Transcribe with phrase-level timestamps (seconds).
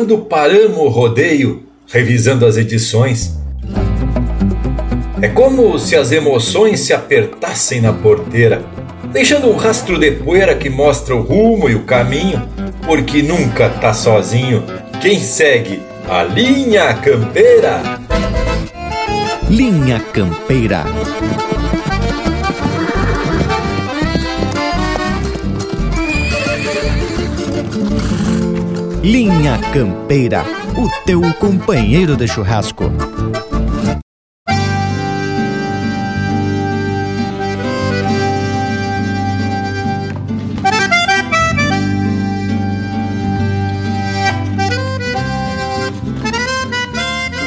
[0.00, 3.36] quando paramos o rodeio, revisando as edições,
[5.20, 8.64] é como se as emoções se apertassem na porteira,
[9.12, 12.48] deixando um rastro de poeira que mostra o rumo e o caminho,
[12.86, 14.64] porque nunca tá sozinho
[15.02, 18.00] quem segue a linha campeira.
[19.50, 20.84] Linha Campeira.
[29.02, 30.44] Linha Campeira,
[30.76, 32.84] o teu companheiro de churrasco.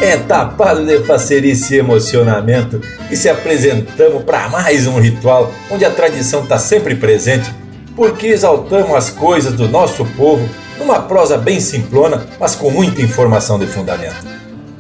[0.02, 5.92] É tapado de facerice e emocionamento que se apresentamos para mais um ritual onde a
[5.92, 7.54] tradição está sempre presente,
[7.96, 10.50] porque exaltamos as coisas do nosso povo
[10.84, 14.34] numa prosa bem simplona, mas com muita informação de fundamento.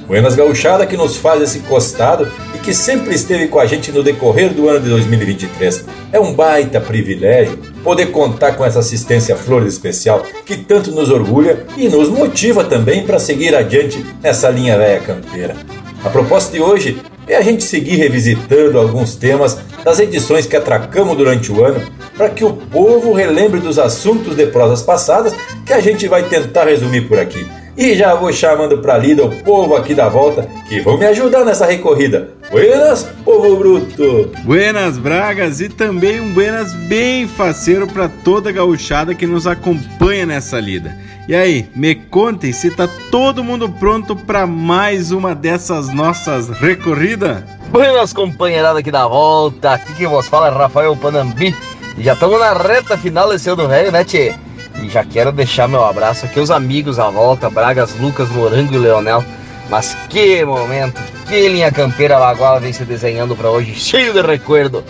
[0.05, 4.03] Buenas Gauchada que nos faz esse costado e que sempre esteve com a gente no
[4.03, 5.85] decorrer do ano de 2023.
[6.11, 11.65] É um baita privilégio poder contar com essa assistência flor especial que tanto nos orgulha
[11.77, 15.55] e nos motiva também para seguir adiante nessa linha velha campeira.
[16.03, 21.17] A proposta de hoje é a gente seguir revisitando alguns temas das edições que atracamos
[21.17, 21.81] durante o ano
[22.17, 25.33] para que o povo relembre dos assuntos de prosas passadas
[25.65, 27.45] que a gente vai tentar resumir por aqui.
[27.75, 31.43] E já vou chamando para lida o povo aqui da volta que vão me ajudar
[31.43, 32.29] nessa recorrida.
[32.51, 34.31] Buenas, povo bruto!
[34.43, 40.23] Buenas Bragas e também um buenas bem faceiro para toda a gauchada que nos acompanha
[40.23, 40.95] nessa lida.
[41.27, 47.43] E aí, me contem se tá todo mundo pronto para mais uma dessas nossas recorridas?
[47.71, 51.55] Buenas companheirada aqui da volta, aqui que vos fala é Rafael Panambi.
[51.97, 54.35] E já estamos na reta final desse ano velho, né, tchê?
[54.83, 58.77] E já quero deixar meu abraço aqui aos amigos à volta, Bragas, Lucas, Morango e
[58.77, 59.23] Leonel.
[59.69, 64.83] Mas que momento, que linha campeira Lagoa vem se desenhando para hoje, cheio de recuerdo.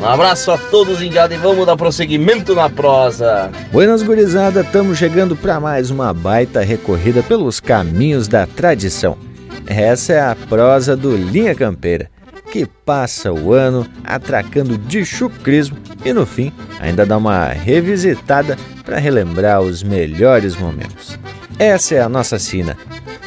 [0.00, 3.50] Um abraço a todos indiado e vamos dar prosseguimento na prosa.
[3.70, 9.16] Buenas gurizada, estamos chegando para mais uma baita recorrida pelos caminhos da tradição.
[9.64, 12.10] Essa é a prosa do Linha Campeira,
[12.50, 18.98] que passa o ano atracando de chucrismo e no fim ainda dá uma revisitada para
[18.98, 21.18] relembrar os melhores momentos.
[21.58, 22.76] Essa é a nossa sina.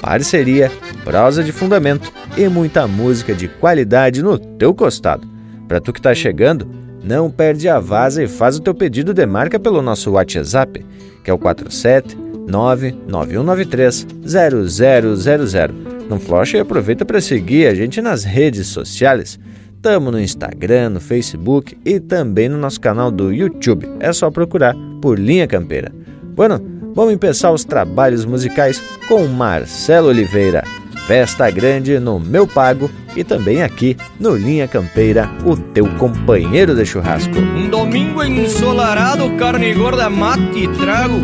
[0.02, 0.72] Parceria,
[1.04, 5.28] prosa de fundamento e muita música de qualidade no teu costado.
[5.68, 6.68] Para tu que tá chegando,
[7.04, 10.86] não perde a vaza e faz o teu pedido de marca pelo nosso WhatsApp,
[11.24, 15.99] que é o 47 99193 0000.
[16.10, 19.40] Não flocha e aproveita para seguir a gente nas redes sociais.
[19.80, 23.88] Tamo no Instagram, no Facebook e também no nosso canal do YouTube.
[24.00, 25.92] É só procurar por Linha Campeira.
[26.36, 26.60] Bueno,
[26.96, 30.64] vamos começar os trabalhos musicais com Marcelo Oliveira.
[31.06, 36.86] Festa grande no meu pago e também aqui no Linha Campeira, o teu companheiro de
[36.86, 37.38] churrasco.
[37.38, 41.20] Um domingo ensolarado, carne gorda, mate e trago.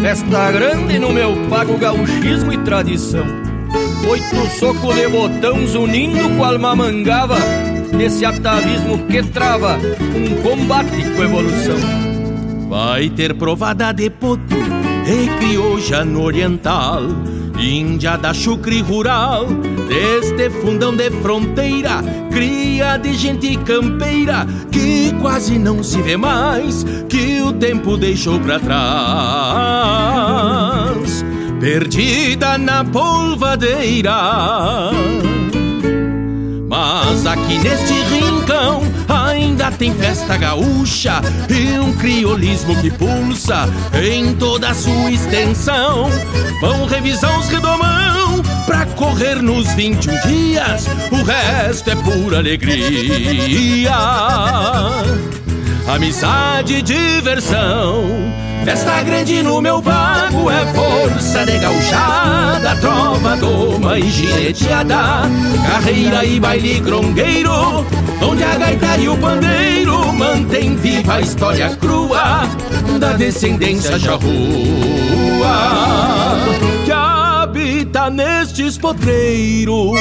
[0.00, 3.51] Festa grande no meu pago, gauchismo e tradição.
[4.08, 7.38] Oito socos de botões unindo com alma mangava
[7.96, 9.78] Nesse atavismo que trava
[10.16, 11.76] um combate com evolução.
[12.68, 14.58] Vai ter provada de potro
[15.06, 17.02] e crioja no oriental
[17.58, 19.46] Índia da chucre rural
[19.88, 27.42] Deste fundão de fronteira Cria de gente campeira Que quase não se vê mais Que
[27.42, 28.72] o tempo deixou pra trás
[31.62, 34.90] perdida na polvadeira.
[36.68, 43.68] Mas aqui neste rincão ainda tem festa gaúcha e um criolismo que pulsa
[44.02, 46.10] em toda a sua extensão.
[46.60, 53.94] Vão revisar os redomão pra correr nos 21 dias, o resto é pura alegria.
[55.86, 64.08] Amizade e diversão Festa grande no meu pago é força de gauchada, trova, doma e
[64.08, 65.22] gineteada,
[65.66, 67.84] carreira e baile grongueiro,
[68.22, 72.48] onde a gaita e o pandeiro mantém viva a história crua
[73.00, 74.20] da descendência charrua
[76.84, 79.98] que habita nestes potreiros.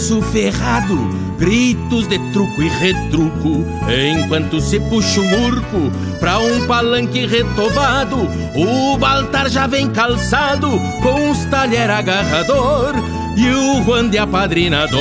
[0.00, 0.96] Osso ferrado
[1.38, 8.16] gritos de truco e retruco, enquanto se puxa um urco pra um palanque retovado.
[8.56, 10.70] O Baltar já vem calçado
[11.02, 12.94] com os talher agarrador
[13.36, 14.98] e o Juan de apadrinador.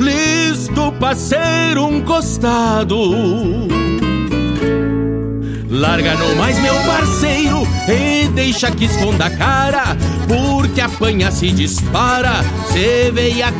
[0.00, 3.79] Listo pra ser um costado.
[5.70, 9.96] Larga no mais, meu parceiro, e deixa que esconda a cara,
[10.26, 13.52] porque apanha se dispara, cê veia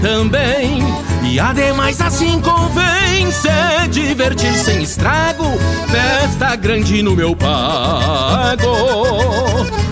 [0.00, 0.82] também.
[1.22, 5.44] E ademais assim convém se divertir sem estrago,
[5.90, 8.66] festa grande no meu pago,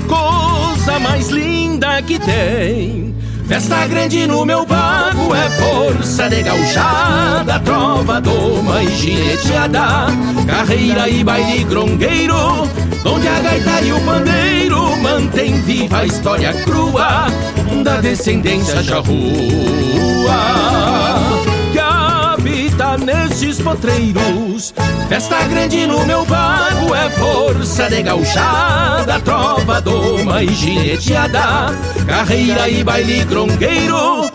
[0.09, 3.15] coisa mais linda que tem.
[3.49, 10.07] Festa grande no meu pago é força de gauchada, trova, doma e gineteada,
[10.47, 12.69] carreira e baile grongueiro,
[13.05, 17.27] onde a gaita e o pandeiro mantém viva a história crua
[17.85, 19.07] da descendência charrua
[22.97, 24.75] habita nesses potreiros.
[25.09, 31.73] Festa grande no meu pago é força de gauchada, trova, doma e gineteada,
[32.07, 34.31] carreira e baile grongueiro.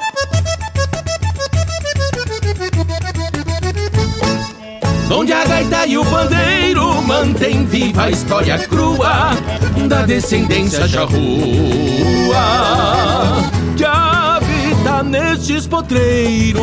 [5.13, 9.31] Onde a gaita e o pandeiro mantém viva a história crua
[9.88, 11.18] da descendência charrua
[13.75, 16.62] que habita nestes potreiros.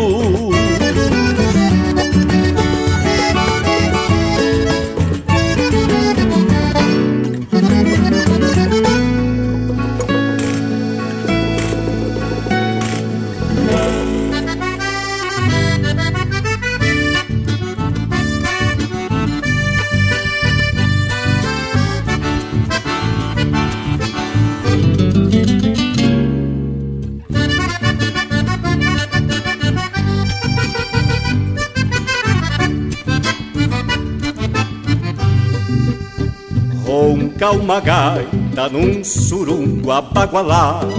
[37.38, 40.92] Ronca uma gaita num surungo abagualado,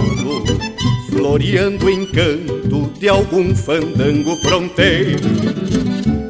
[1.10, 5.28] floreando o encanto de algum fandango fronteiro.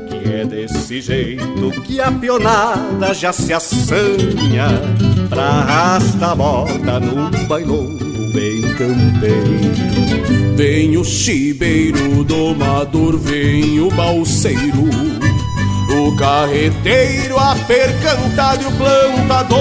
[0.09, 4.69] Que é desse jeito que a pionada já se assanha
[5.29, 10.57] pra arrastar a moda num bailongo bem campeiro.
[10.57, 15.30] Vem o chibeiro, domador, vem o balseiro
[16.11, 19.61] o carreteiro, a percantado e o plantador.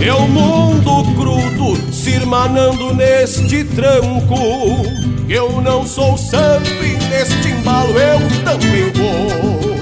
[0.00, 4.82] É o mundo crudo se irmanando neste tranco.
[5.28, 9.74] Eu não sou santo e neste embalo eu também vou.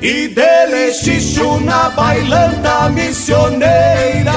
[0.00, 4.32] E dele xixo na bailanta missioneira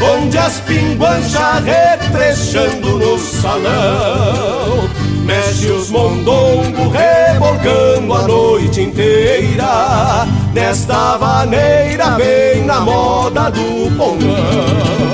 [0.00, 10.26] Onde as pinguanchas retrechando no salão Mexe os mondongos rebolcando a noite inteira.
[10.52, 15.12] Nesta vaneira bem na moda do pongão.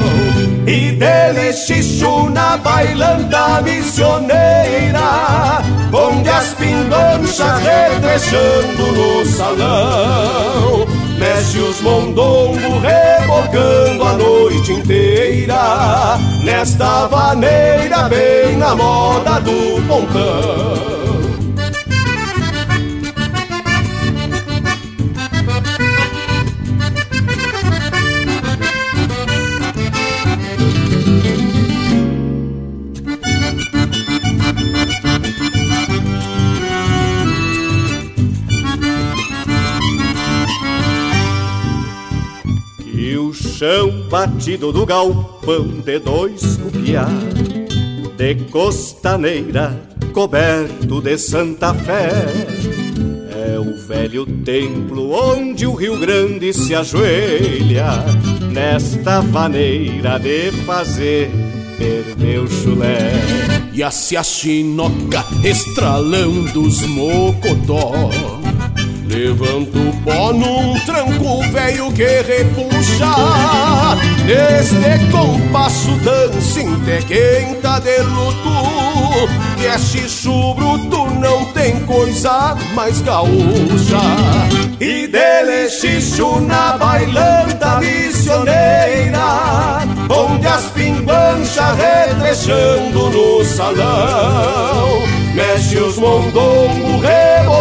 [0.67, 4.99] E dele xixo na bailanta missioneira
[5.93, 10.87] Onde as pinganchas retrechando no salão.
[11.19, 21.08] Mexe os mondongos rebocando a noite inteira Nesta vaneira bem na moda do pontão
[43.59, 47.09] chão batido do galpão de dois cupiá
[48.17, 49.77] De costaneira
[50.13, 52.13] coberto de Santa Fé.
[53.53, 58.05] É o velho templo onde o Rio Grande se ajoelha
[58.53, 61.29] Nesta maneira de fazer
[61.77, 63.13] perder o chulé.
[63.73, 68.38] E a chinoca estralando os mocotó
[69.09, 73.07] Levanta o pó num tranco velho que repuxa.
[74.27, 79.29] Neste compasso dancinte quem tá de luto.
[79.57, 83.99] Que é xixo bruto, não tem coisa mais gaúcha.
[84.81, 89.19] E dele xixo na bailanta missioneira
[90.09, 95.03] Onde as pinguanchas retrechando no salão
[95.35, 97.03] Mexe os mondongos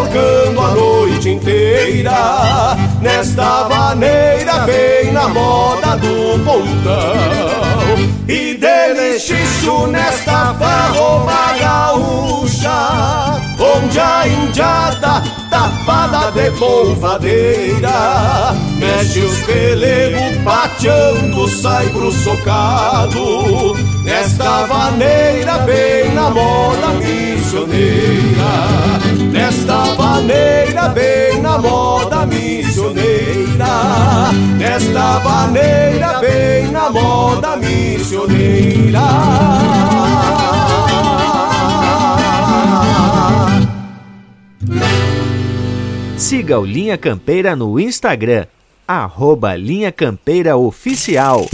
[0.08, 7.14] rebolcando a noite inteira Nesta vaneira bem na moda do pontão.
[8.26, 15.22] E dele Mexiço nesta farroba gaúcha Onde a indiada
[15.58, 18.54] tapada de polvadeira.
[18.78, 23.76] Mexe os pelegos pateando, sai pro socado.
[24.04, 28.52] Nesta vaneira bem na moda missioneira.
[29.32, 34.30] Nesta vaneira bem na moda missioneira.
[34.58, 39.08] Nesta vaneira bem na moda missioneira
[46.28, 48.44] Siga o Linha Campeira no Instagram,
[48.86, 51.46] arroba Linha Campeira Oficial.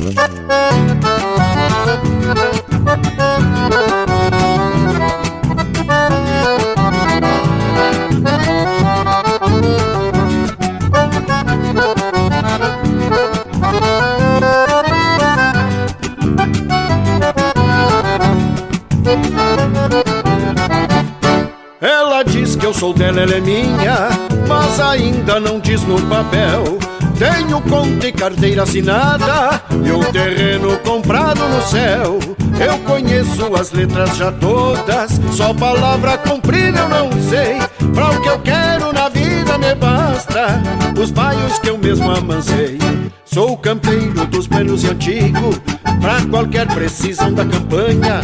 [22.65, 24.09] Eu sou dela, ela é minha,
[24.49, 26.79] mas ainda não diz no papel.
[27.19, 32.19] Tenho conta e carteira assinada e um terreno comprado no céu.
[32.59, 37.59] Eu conheço as letras já todas, só palavra comprida eu não sei.
[37.93, 39.04] Pra o que eu quero na
[39.55, 40.63] vida me basta,
[41.01, 42.79] os baios que eu mesmo amancei.
[43.25, 45.51] Sou campeiro dos buenos e antigo,
[46.01, 48.21] pra qualquer precisão da campanha.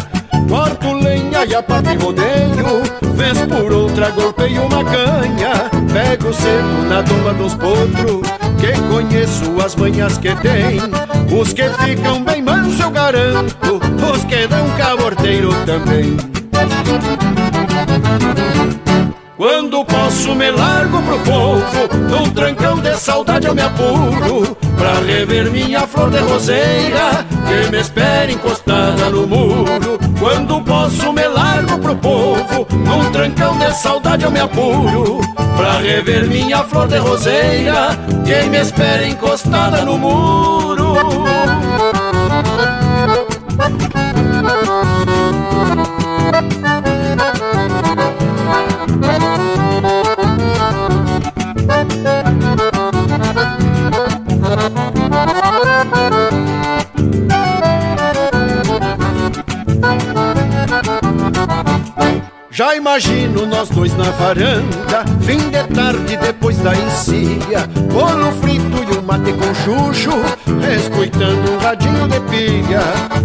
[0.47, 2.81] Corto lenha e a parte rodeio
[3.15, 8.27] Vez por outra golpeio uma canha Pego seco na tomba dos potros
[8.59, 10.79] Que conheço as manhas que tem
[11.39, 13.79] Os que ficam bem manso eu garanto
[14.11, 16.17] Os que dão caborteiro também
[19.41, 25.49] quando posso me largo pro povo Num trancão de saudade eu me apuro Pra rever
[25.49, 29.97] minha flor de roseira Que me espera encostada no muro.
[30.19, 35.21] Quando posso me largo pro povo Num trancão de saudade eu me apuro
[35.57, 40.93] Pra rever minha flor de roseira Que me espera encostada no muro
[62.53, 68.97] Já imagino nós dois na varanda, fim de tarde depois da encilha, bolo frito e
[68.97, 70.11] um mate com chuchu,
[70.75, 72.81] escutando um radinho de pilha,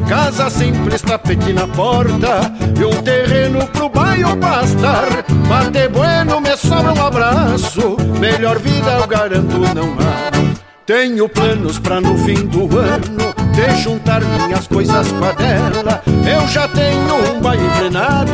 [0.09, 5.09] casa simples, tapete na porta e um terreno pro bairro pastar.
[5.49, 10.57] Mate bueno, me sobra um abraço, melhor vida eu garanto não há.
[10.87, 13.36] Tenho planos pra no fim do ano
[13.67, 16.03] de juntar minhas coisas com a dela.
[16.07, 18.33] Eu já tenho um baile frenado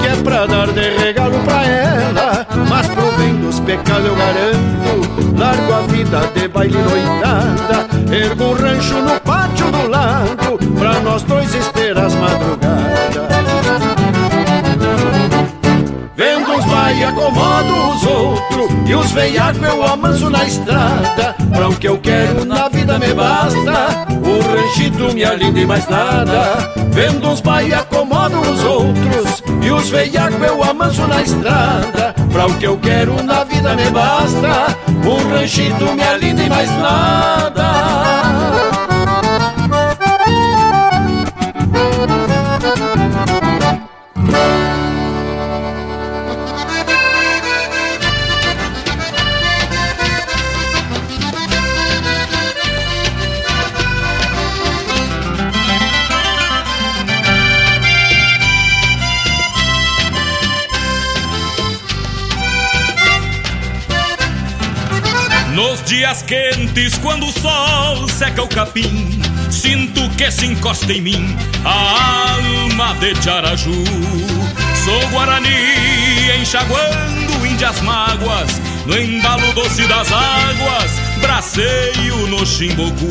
[0.00, 2.46] que é pra dar de regalo pra ela.
[2.68, 7.88] Mas pro bem dos pecados eu garanto, largo a vida de baile noitada.
[8.14, 12.99] Ergo um rancho no pátio do lado pra nós dois esperar as madrugadas.
[16.90, 21.36] Uns vai acomodo os outros E os veiacos eu amanso na estrada.
[21.54, 25.88] Pra o que eu quero na vida me basta O ranchito me alinda e mais
[25.88, 26.72] nada.
[26.90, 32.12] Vendo uns vai acomodo os outros E os veiacos eu amanso na estrada.
[32.32, 36.70] Pra o que eu quero na vida me basta O ranchito me alinda e mais
[36.70, 38.09] nada
[65.90, 69.20] dias quentes, quando o sol seca o capim,
[69.50, 73.84] sinto que se encosta em mim a alma de Tiaraju.
[74.84, 75.50] Sou Guarani
[76.40, 83.08] enxaguando índias mágoas, no embalo doce das águas, braceio no Chimbocu.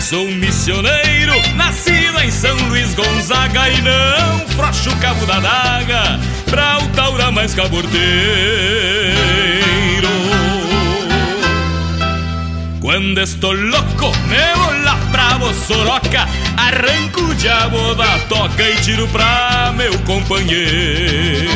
[0.00, 6.78] Sou missioneiro, nascido em São Luís Gonzaga e não frocho o cabo da daga pra
[6.78, 9.61] o taura mais caborteiro.
[12.82, 19.06] Quando estou louco, me vou lá pra Bossoroca Arranco o diabo da toca e tiro
[19.06, 21.48] pra meu companheiro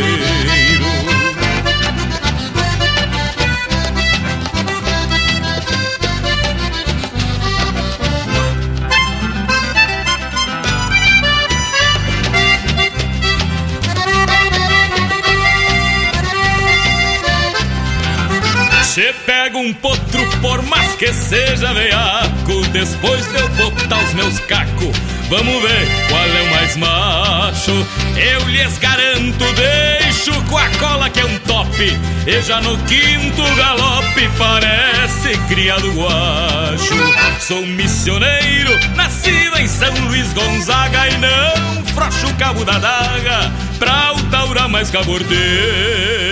[20.41, 24.97] por mais que seja veaco Depois de eu botar os meus cacos
[25.29, 27.87] Vamos ver qual é o mais macho.
[28.17, 33.43] Eu lhes garanto, deixo com a cola que é um top E já no quinto
[33.57, 36.95] galope parece criado guacho.
[37.41, 44.13] Sou missioneiro, nascido em São Luís Gonzaga E não frouxo o cabo da daga Pra
[44.13, 46.26] o taura mais cabordeiro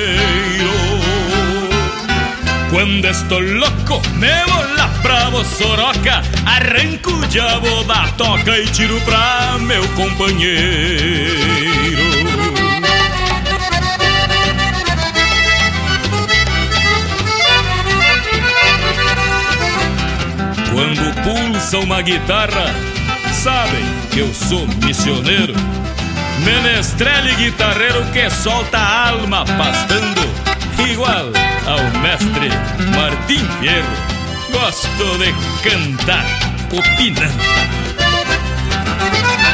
[2.74, 4.26] quando estou louco, me
[4.76, 11.34] lá pra Bossoroca Arranco o diabo da toca e tiro pra meu companheiro
[20.72, 22.74] Quando pulsa uma guitarra,
[23.32, 25.54] sabem que eu sou missioneiro
[26.44, 30.43] Menestrele guitarreiro que solta a alma pastando
[30.78, 31.30] Igual
[31.66, 32.48] ao mestre
[32.96, 34.14] Martim Fierro.
[34.50, 35.32] Gosto de
[35.68, 36.24] cantar
[36.72, 37.54] opinando.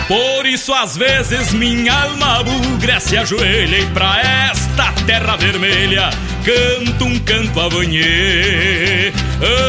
[0.08, 6.10] Por isso às vezes minha alma bugra se ajoelha e pra esta terra vermelha
[6.44, 9.12] canto um canto avanhê.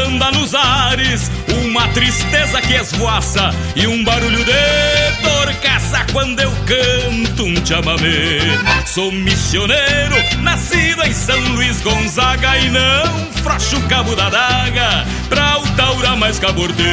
[0.08, 1.30] Anda nos ares
[1.64, 8.40] uma tristeza que esvoaça e um barulho de torcaça quando eu canto um chamamé.
[8.86, 15.58] Sou missioneiro, nascido em São Luís Gonzaga e não frouxo o cabo da daga pra
[15.58, 16.92] o taura mais cabordeiro.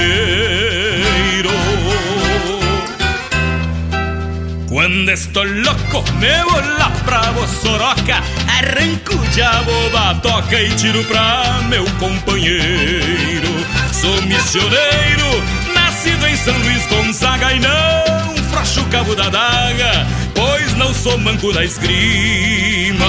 [4.68, 11.02] Quando estou louco, me vou lá pra Bossoroca Arranco o diabo da toca e tiro
[11.04, 13.48] pra meu companheiro
[13.92, 15.42] Sou missioneiro,
[15.74, 18.27] nascido em São Luís Gonzaga E não
[18.58, 23.06] frouxo o cabo da daga, pois não sou manco da esgrima.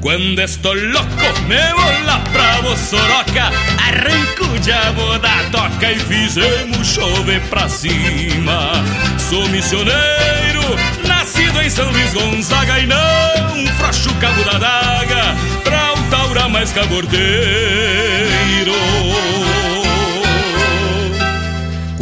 [0.00, 6.88] Quando estou louco, me vou lá pra Bossoroca Arranco o diabo da toca e fizemos
[6.88, 8.72] chover pra cima.
[9.30, 10.62] Sou missioneiro,
[11.06, 16.48] nascido em São Luís Gonzaga E não frouxo o cabo da daga pra o taura
[16.48, 18.72] mais cabordeiro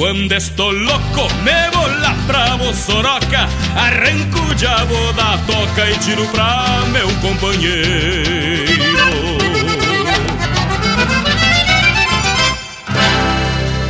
[0.00, 6.26] quando estou louco, me vou lá pra Bossoroca Arranco o diabo da toca e tiro
[6.28, 8.80] pra meu companheiro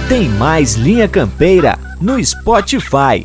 [0.09, 3.25] Tem mais Linha Campeira no Spotify.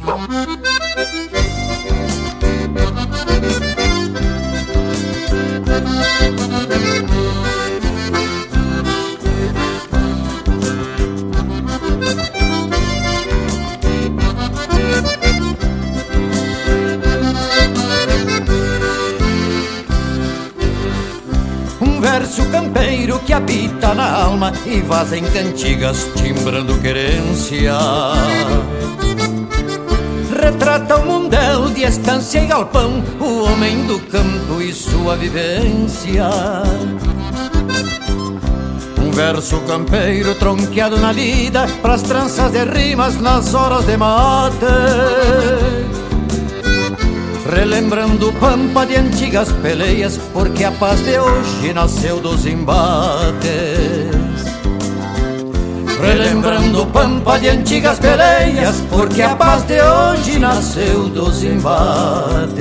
[23.35, 27.73] Habita na alma e vaza em cantigas, timbrando querência.
[30.41, 36.29] Retrata o mundel de estância e galpão, o homem do campo e sua vivência.
[39.01, 44.65] Um verso campeiro tronqueado na lida, pras tranças de rimas nas horas de mate.
[47.45, 53.45] Relembrando pampa de antigas peleias, porque a paz de hoje nasceu dos embates.
[56.01, 62.55] Relembrando pampa de antigas peleias, porque a paz de hoje nasceu dos embates.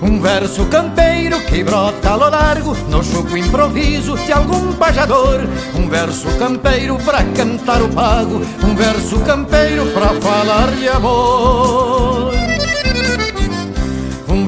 [0.00, 5.40] Um verso campeiro que brota ao largo no chuco improviso de algum pajador.
[5.74, 12.17] Um verso campeiro pra cantar o pago, um verso campeiro pra falar de amor.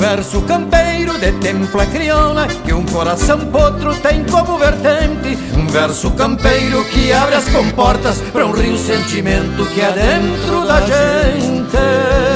[0.00, 5.36] Verso campeiro de templa crioula que um coração potro tem como vertente.
[5.54, 10.80] Um verso campeiro que abre as comportas para um rio sentimento que é dentro da
[10.80, 12.29] gente.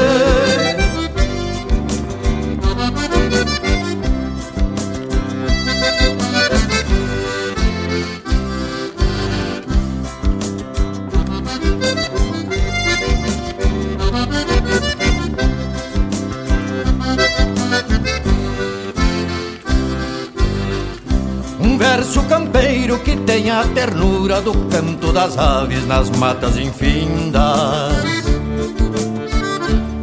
[23.85, 27.93] Ternura do canto das aves nas matas infindas.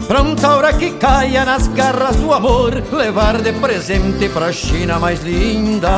[0.07, 5.23] Pra um taura que caia nas garras do amor, levar de presente pra China mais
[5.23, 5.89] linda.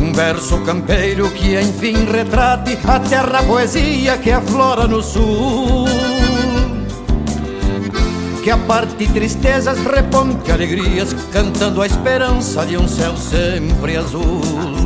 [0.00, 5.86] Um verso campeiro que enfim retrate a terra poesia que aflora no sul
[8.42, 14.83] que a parte tristezas reponte alegrias, cantando a esperança de um céu sempre azul.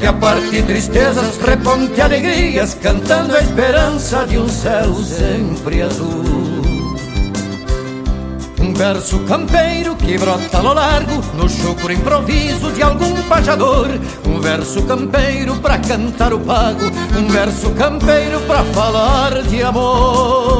[0.00, 6.24] Que a parte tristezas reponte alegrias, cantando a esperança de um céu sempre azul.
[8.58, 13.88] Um verso campeiro que brota no largo, no chucro improviso de algum pajador.
[14.26, 20.59] Um verso campeiro pra cantar o pago, um verso campeiro pra falar de amor.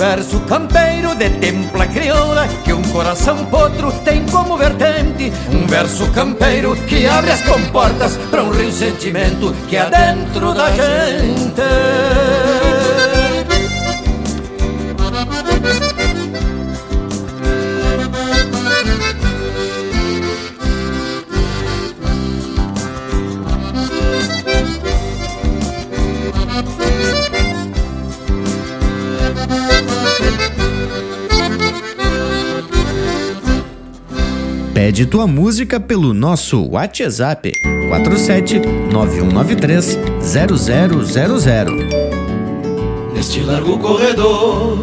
[0.00, 5.30] Verso campeiro de templa crioula que um coração potro tem como vertente.
[5.52, 10.70] Um verso campeiro que abre as comportas para um rio sentimento que é dentro da
[10.70, 12.69] gente.
[34.90, 37.52] Pede tua música pelo nosso WhatsApp
[37.90, 38.58] 47
[38.90, 41.76] 9193 0000.
[43.14, 44.76] Neste largo corredor,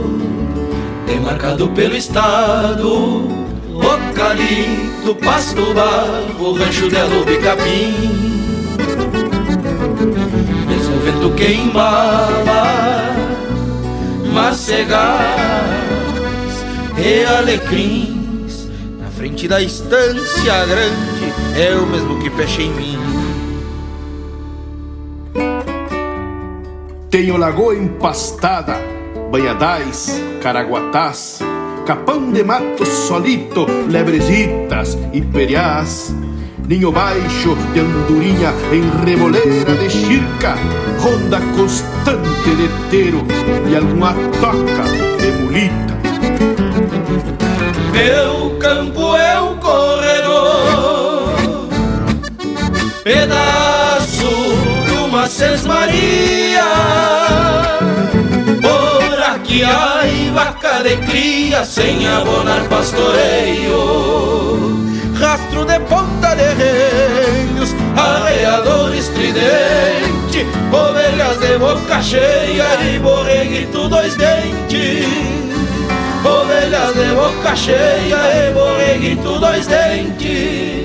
[1.06, 3.28] demarcado pelo estado,
[3.76, 7.94] Ocalito, Pasto Barro, Rancho de Alubi Capim.
[10.70, 12.64] Mesmo o vento queimava,
[14.32, 14.96] macegas
[16.98, 18.17] e alecrins
[19.38, 22.98] frente da estância grande é o mesmo que pecha em mim.
[27.12, 28.82] Tenho lagoa empastada,
[29.30, 31.40] banhadais, caraguatás,
[31.86, 36.16] capão de mato solito, lebrezitas e periás.
[36.68, 40.56] Ninho baixo de andorinha em remoleira de chirca,
[41.00, 43.24] ronda constante de teiro
[43.70, 44.84] e alguma toca
[45.22, 45.97] de mulita.
[47.98, 51.34] Meu campo é um corredor,
[53.04, 54.28] pedaço
[54.86, 56.64] de uma sesmaria.
[58.62, 63.74] Por aqui há vaca de cria sem abonar pastoreio.
[65.20, 75.37] Rastro de ponta de reinos, arreador estridente, ovelhas de boca cheia e borreguito dois dentes.
[76.26, 80.77] Ovelhas de boca cheia e borreguito dois dentes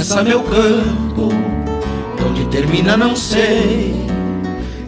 [0.00, 1.28] começa meu campo,
[2.26, 4.06] onde termina não sei.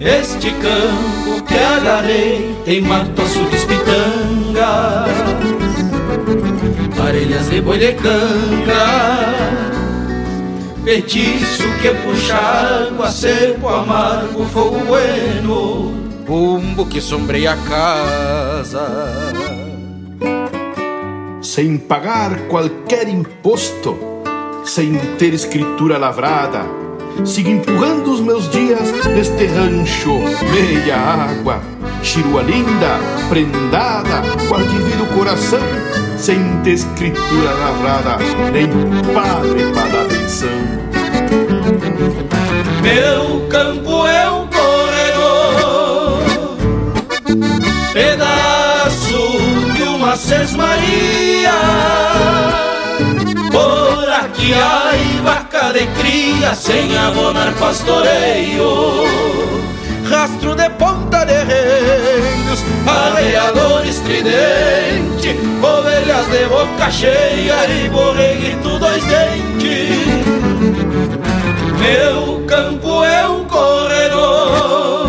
[0.00, 5.10] Este campo que agarrei tem mato, açudes, pitangas,
[6.96, 9.34] parelhas de boi de canga,
[10.82, 15.92] petiço que puxa água, seco, amargo, fogo bueno,
[16.26, 18.88] bumbo que sombreia a casa.
[21.42, 24.11] Sem pagar qualquer imposto
[24.64, 26.64] sem ter escritura lavrada.
[27.24, 28.80] Sigo empurrando os meus dias
[29.14, 30.18] neste rancho,
[30.50, 31.60] meia água,
[32.02, 32.98] chirua linda,
[33.28, 35.60] prendada, qual divide o coração,
[36.16, 38.16] sem ter escritura lavrada,
[38.52, 38.68] nem
[39.12, 40.48] padre para dar atenção.
[42.82, 46.22] Meu campo é um corredor,
[47.92, 49.38] pedaço
[49.76, 52.01] de uma sesmaria
[54.42, 59.04] que ai vaca de cria sem abonar pastoreio.
[60.10, 70.06] Rastro de ponta de reinos, arreador estridente Ovelhas de boca cheia e borreguito dois dentes.
[71.78, 75.08] Meu campo é um corredor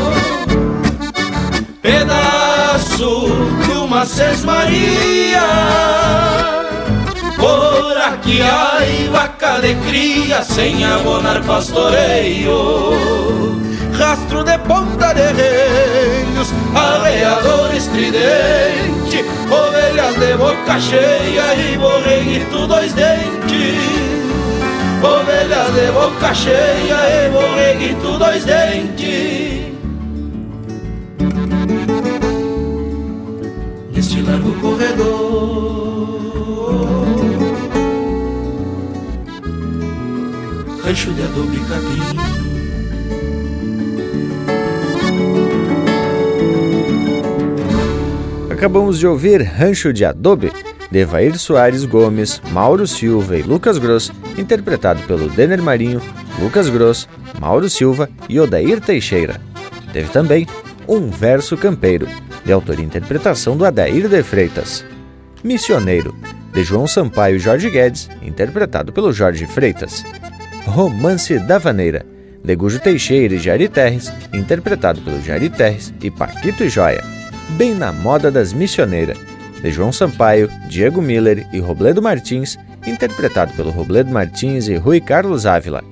[1.82, 3.28] Pedaço
[3.66, 5.42] de uma sesmaria
[8.24, 8.80] aqui há
[9.12, 12.54] vaca de cria sem abonar pastoreio
[13.94, 23.84] Rastro de ponta de reinos, arreador estridente Ovelhas de boca cheia e borreguito dois dentes
[25.04, 29.74] Ovelhas de boca cheia e borreguito dois dentes
[33.96, 35.93] neste largo corredor.
[40.84, 42.02] Rancho de adobe capim.
[48.52, 50.52] Acabamos de ouvir Rancho de Adobe,
[50.92, 56.02] de Soares Gomes, Mauro Silva e Lucas Gross, interpretado pelo Denner Marinho,
[56.38, 57.08] Lucas Gross,
[57.40, 59.40] Mauro Silva e Odair Teixeira.
[59.94, 60.46] Teve também
[60.86, 62.10] Um Verso Campeiro,
[62.44, 64.84] de autoria e interpretação do Adair de Freitas.
[65.42, 66.14] Missioneiro,
[66.52, 70.04] de João Sampaio e Jorge Guedes, interpretado pelo Jorge Freitas.
[70.66, 72.06] Romance da Vaneira,
[72.44, 77.04] de Gujo Teixeira e Jari Terres, interpretado pelo Jari Terres e Paquito e Joia
[77.52, 79.18] bem na moda das missioneiras,
[79.62, 85.46] de João Sampaio, Diego Miller e Robledo Martins, interpretado pelo Robledo Martins e Rui Carlos
[85.46, 85.84] Ávila.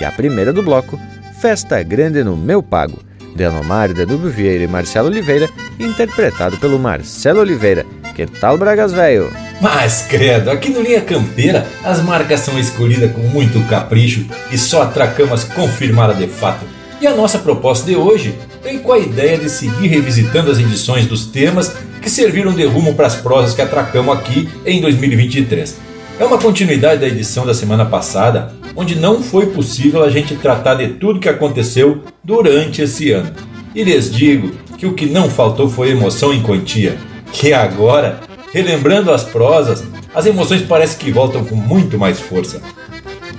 [0.00, 0.98] E a primeira do bloco,
[1.40, 2.98] Festa Grande no Meu Pago,
[3.34, 7.86] de Anomar, Dedubo Vieira e Marcelo Oliveira, interpretado pelo Marcelo Oliveira.
[8.14, 9.30] Que tal, Bragas Velho?
[9.60, 14.82] Mas, credo, aqui no Linha Campeira as marcas são escolhidas com muito capricho e só
[14.82, 16.64] atracamos confirmada de fato.
[17.00, 21.06] E a nossa proposta de hoje vem com a ideia de seguir revisitando as edições
[21.06, 25.76] dos temas que serviram de rumo para as prosas que atracamos aqui em 2023.
[26.20, 30.74] É uma continuidade da edição da semana passada, onde não foi possível a gente tratar
[30.74, 33.30] de tudo que aconteceu durante esse ano.
[33.74, 36.96] E lhes digo que o que não faltou foi emoção em quantia,
[37.32, 38.20] que agora,
[38.52, 39.84] relembrando as prosas,
[40.14, 42.60] as emoções parecem que voltam com muito mais força.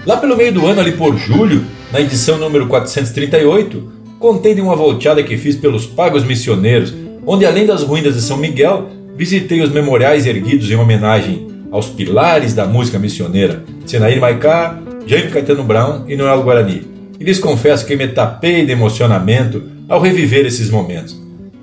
[0.06, 4.76] Lá pelo meio do ano, ali por julho, na edição número 438, contei de uma
[4.76, 6.94] volteada que fiz pelos pagos missioneiros,
[7.26, 12.54] onde além das ruínas de São Miguel, visitei os memoriais erguidos em homenagem aos pilares
[12.54, 16.88] da música missioneira, Senair Maicá, Jaime Caetano Brown e Noel Guarani.
[17.20, 21.20] E lhes confesso que me tapei de emocionamento ao reviver esses momentos.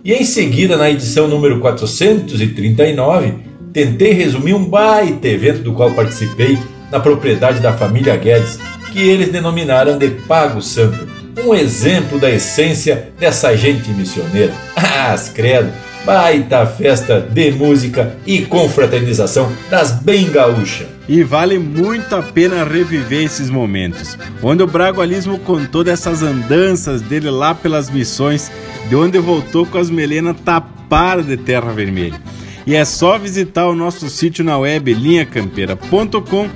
[0.07, 3.35] E em seguida, na edição número 439,
[3.73, 6.57] tentei resumir um baita evento do qual participei
[6.93, 8.57] na propriedade da família Guedes,
[8.93, 11.09] que eles denominaram de Pago Santo,
[11.45, 14.55] um exemplo da essência dessa gente missioneira.
[14.79, 15.73] Ah, credo!
[16.07, 20.87] Baita festa de música e confraternização das bem gaúcha.
[21.09, 27.29] E vale muito a pena reviver esses momentos, onde o Bragualismo contou dessas andanças dele
[27.29, 28.53] lá pelas missões,
[28.89, 32.21] de onde voltou com as melenas tapadas de terra vermelha.
[32.65, 36.49] E é só visitar o nosso sítio na web linhacampeira.com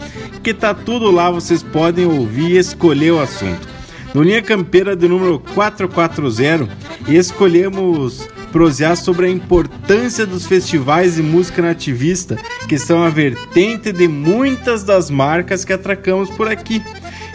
[0.44, 3.68] que tá tudo lá, vocês podem ouvir e escolher o assunto
[4.14, 6.68] no Linha Campeira de número 440
[7.08, 12.36] e escolhemos prosear sobre a importância dos festivais de música nativista,
[12.68, 16.82] que são a vertente de muitas das marcas que atracamos por aqui.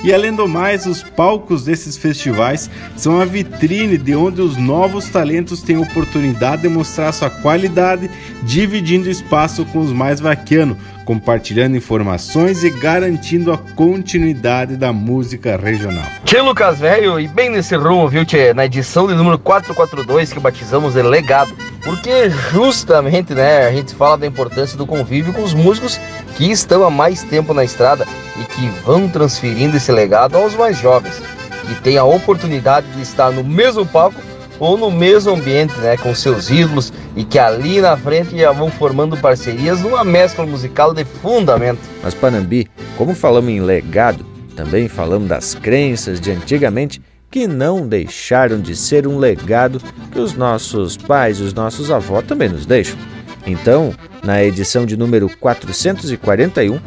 [0.04, 5.10] E além do mais, os palcos desses festivais são a vitrine de onde os novos
[5.10, 8.10] talentos têm oportunidade de mostrar sua qualidade,
[8.44, 16.04] dividindo espaço com os mais vaquianos, compartilhando informações e garantindo a continuidade da música regional.
[16.26, 18.54] Tchê Lucas Velho, e bem nesse rumo, viu, Tchê?
[18.54, 21.56] Na edição de número 442 que batizamos de legado.
[21.84, 26.00] Porque justamente, né, a gente fala da importância do convívio com os músicos
[26.36, 28.08] que estão há mais tempo na estrada
[28.42, 31.22] e que vão transferindo esse legado aos mais jovens,
[31.68, 34.20] que têm a oportunidade de estar no mesmo palco
[34.60, 38.70] ou no mesmo ambiente, né, com seus ídolos e que ali na frente já vão
[38.70, 41.80] formando parcerias numa mescla musical de fundamento.
[42.04, 48.62] Mas Panambi, como falamos em legado, também falamos das crenças de antigamente que não deixaram
[48.62, 52.98] de ser um legado que os nossos pais e os nossos avós também nos deixam.
[53.46, 56.80] Então, na edição de número 441,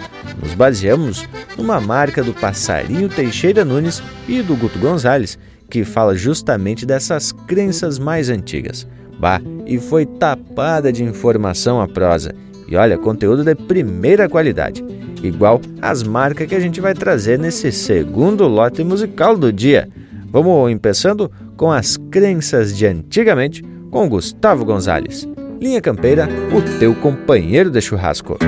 [0.42, 1.24] nos baseamos
[1.56, 7.98] numa marca do Passarinho Teixeira Nunes e do Guto Gonzalez, que fala justamente dessas crenças
[7.98, 8.86] mais antigas.
[9.18, 12.34] Bah, e foi tapada de informação a prosa.
[12.68, 14.84] E olha, conteúdo de primeira qualidade,
[15.22, 19.88] igual as marcas que a gente vai trazer nesse segundo lote musical do dia.
[20.30, 25.26] Vamos começando com as crenças de antigamente com Gustavo Gonzalez.
[25.60, 28.38] Linha Campeira, o teu companheiro de churrasco.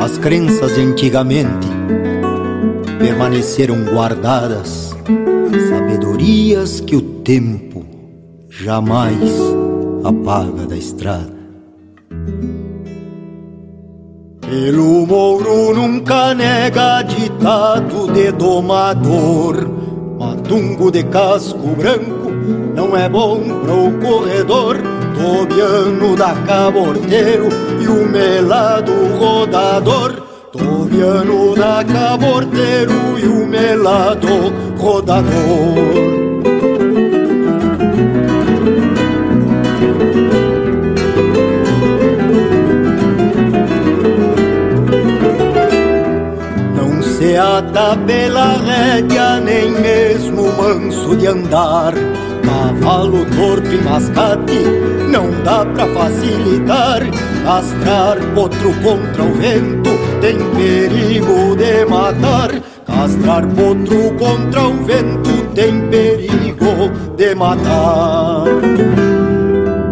[0.00, 1.68] As crenças de antigamente
[2.98, 4.91] permaneceram guardadas
[5.68, 7.84] sabedorias que o tempo
[8.48, 9.30] jamais
[10.04, 11.32] apaga da estrada.
[14.40, 19.68] Pelo mouro nunca nega ditado de domador,
[20.18, 22.30] matungo de casco branco
[22.74, 24.76] não é bom pro corredor.
[25.12, 27.48] Tobiano da caborteiro
[27.80, 35.22] e o melado rodador Toriano da caborteiro e o melado rodador.
[46.74, 51.94] Não se ata pela rédea, nem mesmo manso de andar.
[52.44, 54.64] Cavalo torto e mascate,
[55.08, 57.02] não dá pra facilitar.
[57.44, 59.90] Castrar outro contra o vento,
[60.20, 62.71] tem perigo de matar
[63.02, 68.44] Castrar potro contra o vento, tem perigo de matar.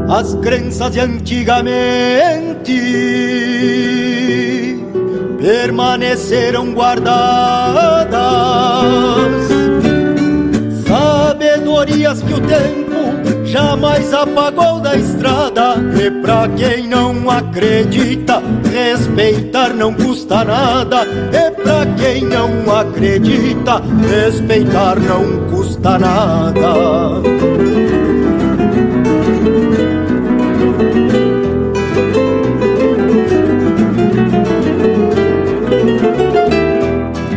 [0.09, 1.73] As crenças de antigamente
[5.40, 8.14] permaneceram guardadas.
[10.87, 13.19] Sabedorias que o tempo
[13.50, 15.74] jamais apagou da estrada.
[16.00, 21.04] E pra quem não acredita, respeitar não custa nada.
[21.04, 27.20] E pra quem não acredita, respeitar não custa nada.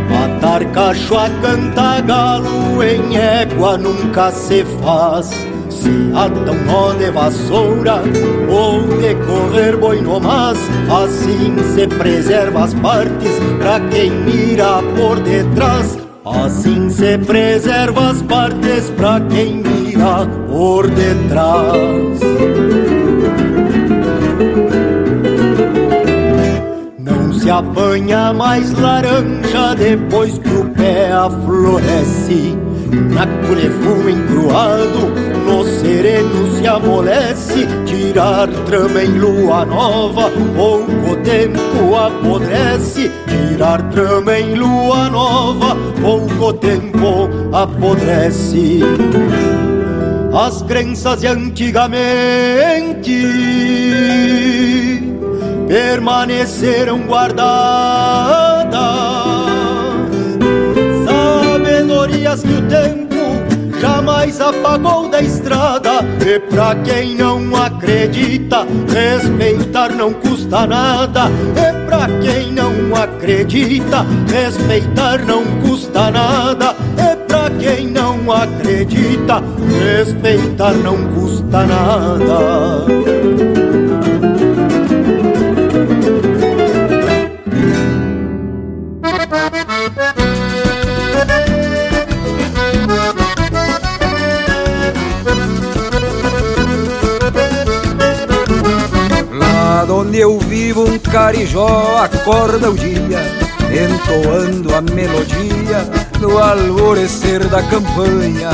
[0.10, 8.02] Matar cacho a cantagalo em égua nunca se faz Se ata um nó de vassoura
[8.48, 10.58] ou de correr boi no mas
[10.90, 15.98] Assim se preserva as partes pra quem mira por detrás.
[16.26, 22.20] Assim se preserva as partes pra quem mira por detrás.
[27.44, 32.58] Se apanha mais laranja depois que o pé afloresce.
[33.14, 37.68] Na culefumo encruado, no sereno se amolece.
[37.86, 43.12] Tirar trama em lua nova, pouco tempo apodrece.
[43.28, 48.80] Tirar trama em lua nova, pouco tempo apodrece.
[50.34, 51.94] As crenças de antigamente
[55.68, 58.74] permaneceram guardadas.
[61.06, 63.03] Sabedorias que o tempo
[63.84, 66.00] jamais apagou da estrada.
[66.26, 71.30] E pra quem não acredita, respeitar não custa nada.
[71.52, 76.74] E pra quem não acredita, respeitar não custa nada.
[76.98, 79.44] E pra quem não acredita,
[79.82, 83.83] respeitar não custa nada.
[100.14, 103.20] Onde eu vivo um carijó acorda o dia
[103.74, 108.52] Entoando a melodia no alvorecer da campanha.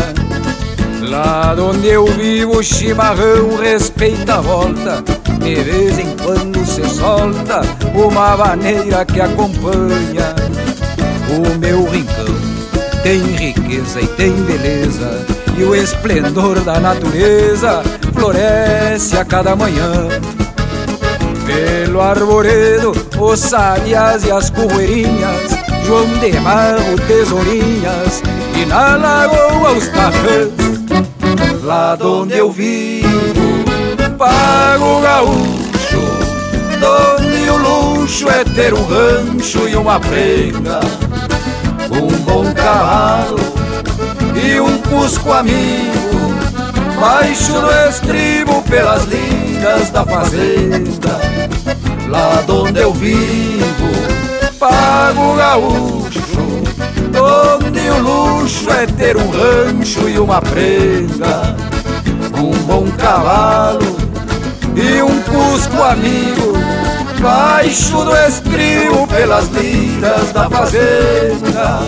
[1.01, 5.03] Lá onde eu vivo o chimarrão respeita a volta
[5.39, 7.61] De vez em quando se solta
[7.93, 10.33] uma maneira que acompanha.
[11.29, 12.35] O meu rincão
[13.03, 15.25] tem riqueza e tem beleza
[15.57, 20.07] E o esplendor da natureza floresce a cada manhã
[21.49, 28.21] pelo arvoredo, os sabias e as correirinhas João de Marro, tesourinhas
[28.55, 30.49] E na lagoa os cafés
[31.63, 33.63] Lá onde eu vivo,
[34.17, 36.01] pago gaúcho
[36.79, 40.79] Donde o luxo é ter um rancho e uma prenda
[41.91, 43.39] Um bom cavalo
[44.41, 45.99] e um cusco amigo.
[46.99, 49.48] Baixo do estribo pelas linhas
[49.91, 51.19] da fazenda
[52.07, 53.89] Lá onde eu vivo,
[54.57, 56.21] pago gaúcho
[57.59, 61.55] Onde o luxo é ter um rancho e uma prenda
[62.37, 63.97] Um bom cavalo
[64.75, 66.53] e um cusco amigo
[67.21, 71.81] Baixo do estribo pelas linhas da fazenda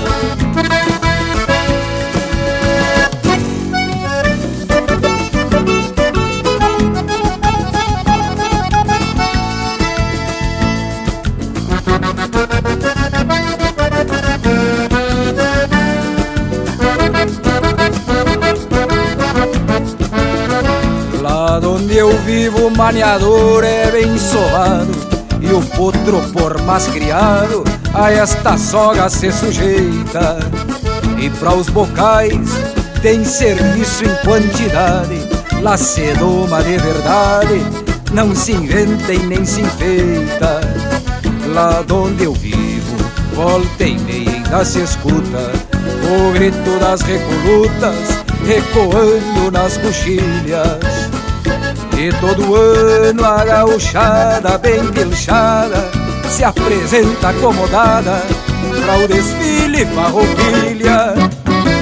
[22.91, 24.91] maniador é bem sovado
[25.39, 27.63] E o potro por mais criado
[27.93, 30.39] a esta soga se sujeita.
[31.17, 32.49] E para os bocais
[33.01, 35.27] tem serviço em quantidade
[35.61, 37.61] Lá se doma de verdade,
[38.11, 40.59] não se inventa e nem se enfeita.
[41.53, 42.97] Lá onde eu vivo,
[43.33, 45.51] volta e meia ainda se escuta
[46.09, 50.90] O grito das recolutas ecoando nas coxilhas
[52.01, 55.87] E todo ano a gauchada bem pilchada
[56.27, 58.23] Se apresenta acomodada
[58.83, 61.13] pra o desfile farroupilha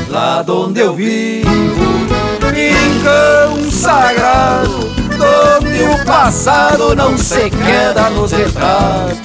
[0.09, 2.05] Lá onde eu vivo,
[2.53, 9.23] rincão sagrado Donde o passado não se queda nos retratos.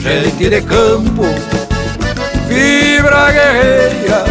[0.00, 1.24] Gente de campo,
[2.46, 4.24] fibra guerreira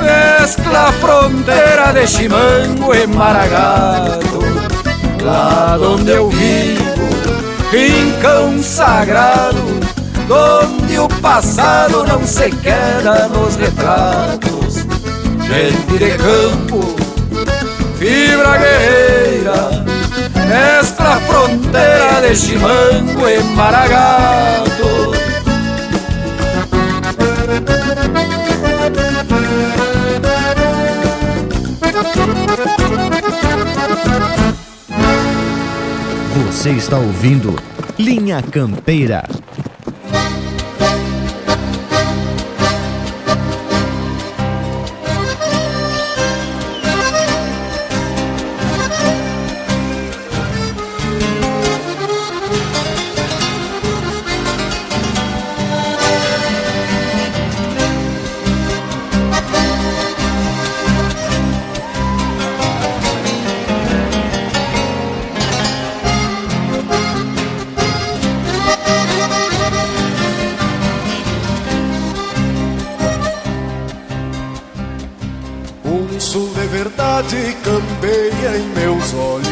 [0.00, 4.53] Mescla fronteira de chimango e maragato
[5.24, 7.08] Lá onde eu vivo,
[7.72, 9.80] rincão sagrado
[10.28, 14.84] Donde o passado não se queda nos retratos.
[15.46, 16.94] Gente de campo,
[17.98, 19.84] fibra guerreira
[20.46, 25.14] Mestra fronteira de chimango e maragato
[36.64, 37.54] Você está ouvindo
[37.98, 39.22] Linha Campeira.
[77.22, 79.44] De verdade campeia em meus olhos.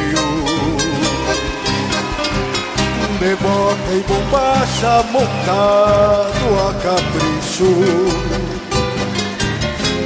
[3.21, 7.73] De bota e bombacha montado a capricho.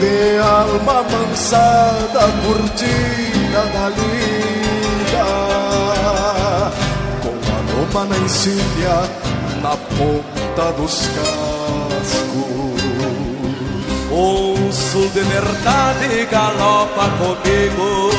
[0.01, 5.27] De alma mansada curtida da lida.
[7.23, 8.97] Com a loma na encilha
[9.63, 12.76] na ponta dos cascos
[14.19, 18.11] Um sul de verdade galopa comigo.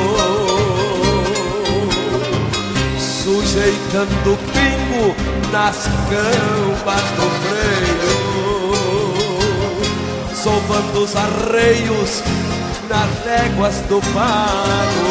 [2.99, 5.15] Sujeitando o pingo
[5.51, 8.17] nas campas do freio.
[10.35, 12.21] Sovando os arreios
[12.87, 15.07] nas léguas do pago.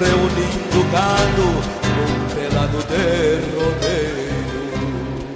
[0.00, 1.48] Reunindo gado
[1.94, 2.98] num pelado de
[3.54, 3.79] rodeio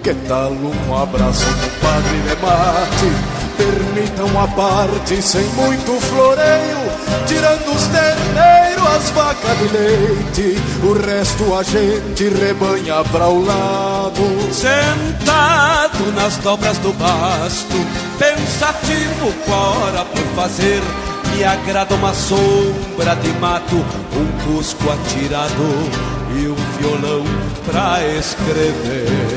[0.04, 3.08] Que tal um abraço, compadre de mate?
[3.56, 6.76] Permitam a parte sem muito floreio,
[7.26, 14.52] tirando os terneiros, as vacas de leite, o resto a gente rebanha pra o lado.
[14.52, 17.76] Sentado nas dobras do basto,
[18.18, 20.82] pensativo com a hora por fazer,
[21.34, 27.24] me agrada uma sombra de mato, um cusco atirado e um violão
[27.64, 29.33] pra escrever.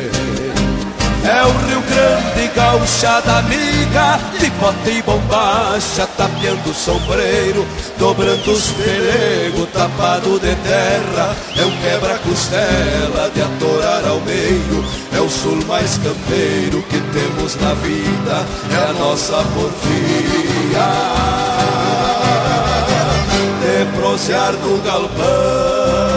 [1.28, 7.68] É o Rio Grande, gauchada amiga, de bota e bombacha, tapeando o sombreiro,
[7.98, 11.36] dobrando os pelegos, tapado de terra.
[11.58, 17.74] É um quebra-costela de atorar ao meio, é o sul mais campeiro que temos na
[17.74, 20.88] vida, é a nossa porfia.
[23.60, 26.17] De prosear no galpão.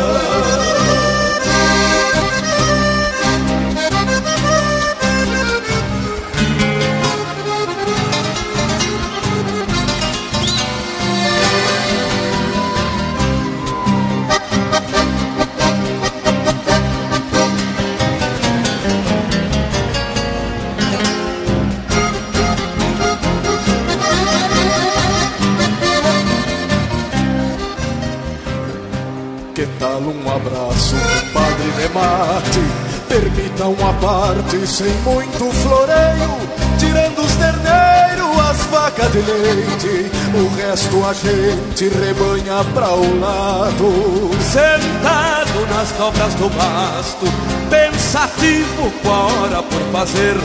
[30.81, 32.61] Abraço, compadre de mate?
[33.09, 36.39] Permitam a parte sem muito floreio,
[36.78, 44.31] tirando os terneiros, as vacas de leite, o resto a gente rebanha pra o lado.
[44.41, 47.26] Sentado nas dobras do basto,
[47.68, 50.37] pensativo com a hora por fazer,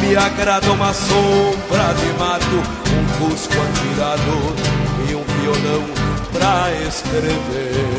[0.00, 2.56] me agrada uma sombra de mato,
[2.90, 4.54] um cusco atirado
[5.10, 5.84] e um violão
[6.32, 7.93] pra escrever.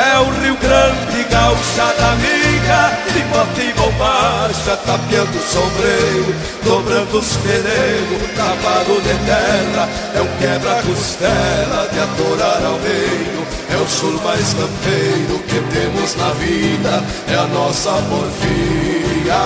[0.00, 6.34] É o Rio Grande, gauchada amiga, de bota e bombacha, tapeando o sombreiro,
[6.64, 9.86] dobrando os pelegos, tapado de terra.
[10.14, 16.30] É um quebra-costela de atorar ao meio, é o sul mais campeiro que temos na
[16.30, 19.40] vida, é a nossa porfia.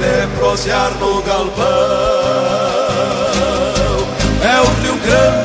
[0.00, 1.64] De prosear no galpão,
[4.42, 5.39] é o Rio Grande,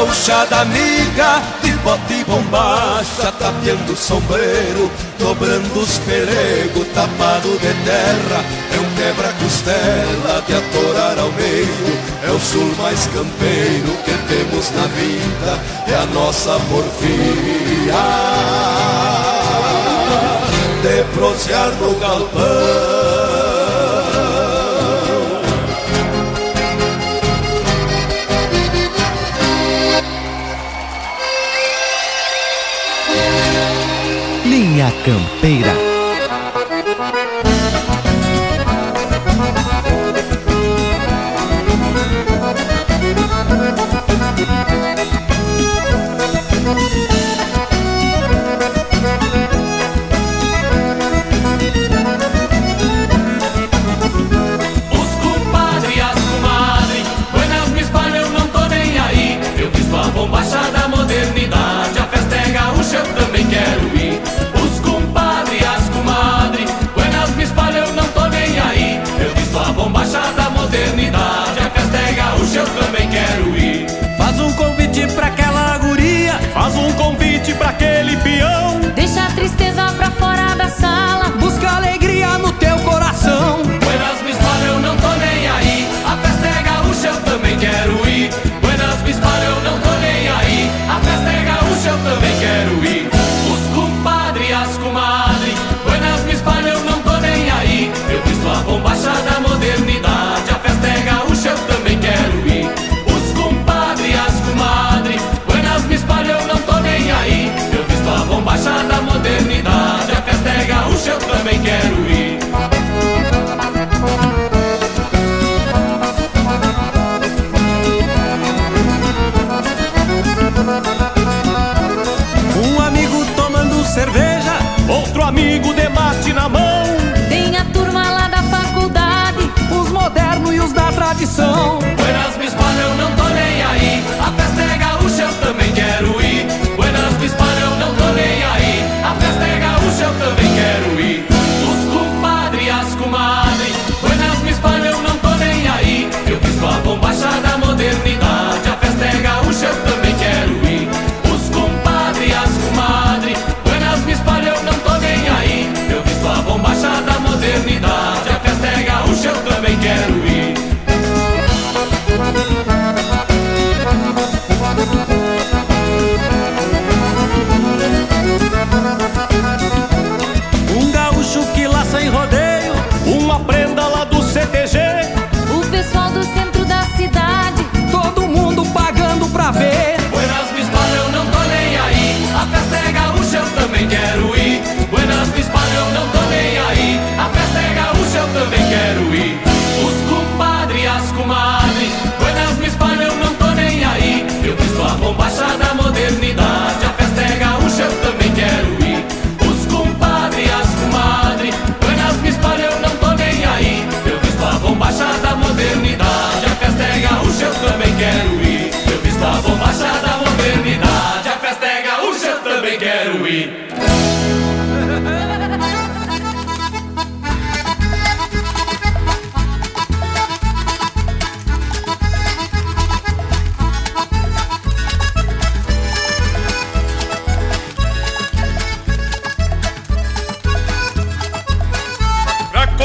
[0.00, 8.44] gauchada amiga De bote e bombacha Tapeando o sombreiro Dobrando os pelegos Tapado de terra.
[8.72, 11.98] É um quebra-costela De atorar ao meio.
[12.26, 17.94] É o sul mais campeiro Que temos na vida É a nossa porfia
[20.82, 23.19] De prosear no galpão
[34.88, 35.89] Campeira.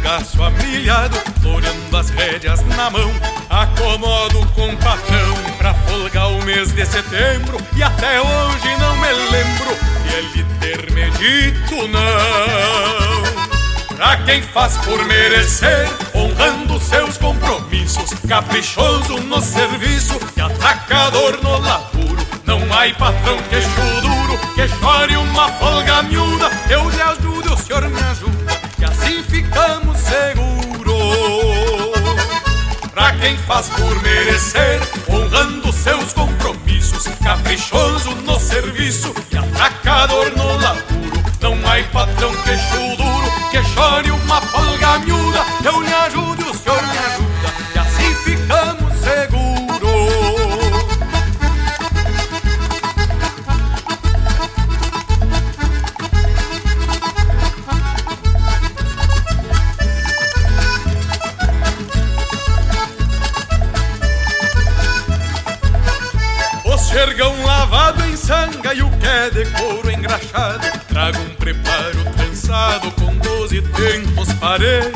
[0.00, 3.12] pingaço amilhado, floreando as rédeas na mão.
[3.48, 9.76] Acomodo com patrão pra folgar o mês de setembro, e até hoje não me lembro
[10.02, 13.40] de ele ter me dito não.
[13.96, 22.26] Pra quem faz por merecer, honrando seus compromissos, caprichoso no serviço e atacador no laburo,
[22.46, 24.10] não há patrão que chudo
[24.54, 28.39] que chore uma folga miúda, eu lhe ajudo, o senhor me ajuda,
[29.10, 30.90] e ficamos seguros.
[32.92, 41.20] Pra quem faz por merecer, honrando seus compromissos, caprichoso no serviço e atracador no laburo.
[41.40, 45.92] Não há patrão queixo duro que chore uma folga miúda, eu lhe
[70.86, 74.94] Trago um preparo trançado com doze tempos parelhos.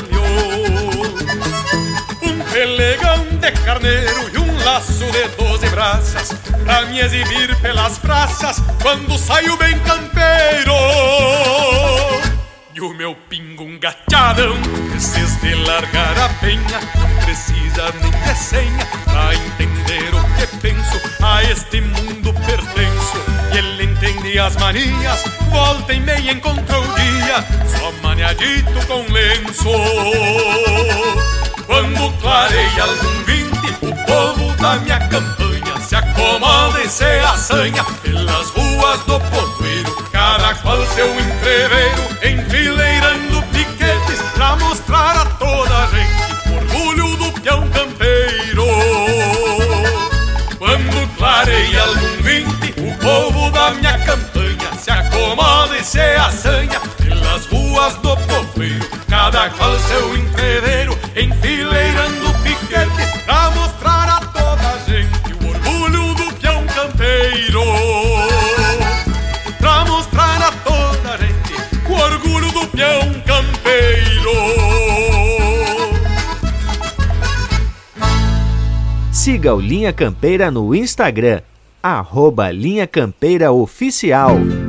[2.23, 6.33] Um pelegão de carneiro e um laço de doze braças
[6.65, 10.73] Pra me exibir pelas praças quando saio bem campeiro.
[12.75, 14.55] E o meu pingo um gachadão
[14.97, 21.01] Esses de largar a penha Não precisa nem de senha Pra entender o que penso
[21.23, 23.34] A este mundo pertenço
[24.25, 27.45] E entende as manias Volta e meia encontrou o dia.
[27.77, 29.69] Só maniadito com lenço.
[31.67, 38.51] Quando clareia algum vinte O povo da minha campanha Se acomoda e se assanha Pelas
[38.51, 40.09] ruas do povoeiro.
[40.11, 43.04] Cada qual seu entreveiro Enfileirando piquetes
[53.73, 56.81] minha campanha Se acomoda e se assanha.
[56.97, 65.33] Pelas ruas do povoeiro Cada qual seu entreveiro Enfileirando piquetes Pra mostrar a toda gente
[65.43, 67.63] O orgulho do peão campeiro.
[69.59, 71.55] Pra mostrar a toda gente
[71.89, 73.45] O orgulho do peão campeiro.
[79.13, 81.41] Siga o Linha Campeira no Instagram,
[81.85, 84.64] arroba Linha Campeira Oficial.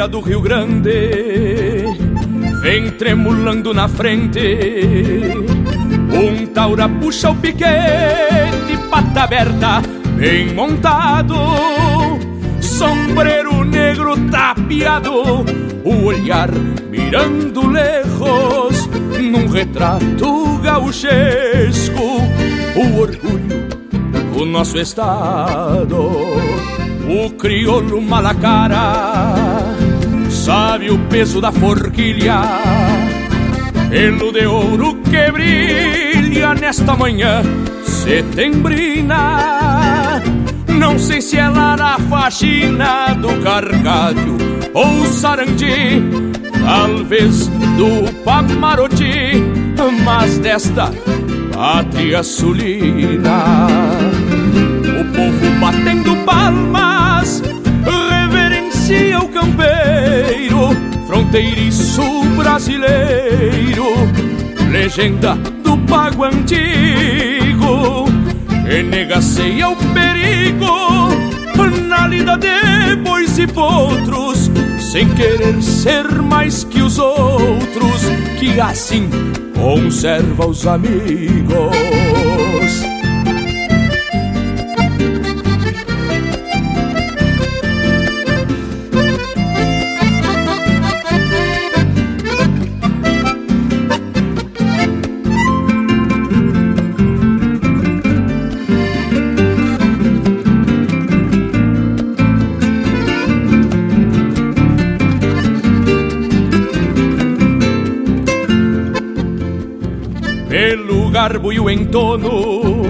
[0.00, 1.84] Bandeira do Rio Grande
[2.62, 4.40] vem tremulando na frente.
[6.12, 9.82] Um taura puxa o piquete, pata aberta,
[10.16, 11.34] bem montado.
[12.60, 15.44] Sombreiro negro tapeado,
[15.84, 16.50] o olhar
[16.90, 18.88] mirando lejos,
[19.20, 22.02] num retrato gauchesco.
[22.76, 23.68] O orgulho
[24.34, 26.10] do nosso estado.
[27.10, 29.79] O crioulo malacara
[30.50, 32.42] sabe o peso da forquilha,
[33.88, 37.40] pelo de ouro que brilha nesta manhã
[37.84, 39.14] setembrina.
[40.66, 44.36] Não sei se lá na faxina do carcalho
[44.74, 46.02] ou sarandi,
[46.64, 49.40] talvez do Pamaroti,
[50.04, 50.90] mas desta
[51.54, 53.68] pátria sulina.
[54.98, 56.89] O povo batendo palmas
[61.06, 62.02] fronteiriço
[62.36, 63.86] brasileiro,
[64.70, 65.34] legenda
[65.64, 68.06] do pago antigo,
[68.66, 70.80] que o perigo
[71.88, 74.50] na lida de bois e potros,
[74.92, 78.02] sem querer ser mais que os outros,
[78.38, 79.10] que assim
[79.54, 81.89] conserva os amigos.
[111.20, 112.80] Garbo e o entono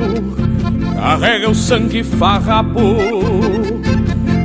[0.94, 2.80] Carrega o sangue farrapo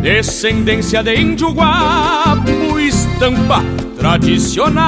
[0.01, 3.63] Descendência de índio guapo Estampa
[3.95, 4.87] tradicional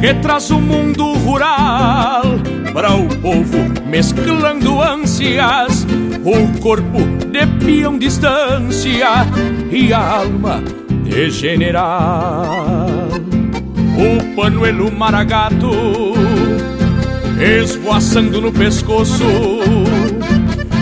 [0.00, 2.22] Que traz o mundo rural
[2.72, 5.86] Para o povo mesclando ânsias
[6.24, 9.26] O corpo de peão distância
[9.70, 10.62] E a alma
[11.04, 12.86] de general.
[13.98, 16.47] O panuelo maragato
[17.40, 19.24] esvoaçando no pescoço.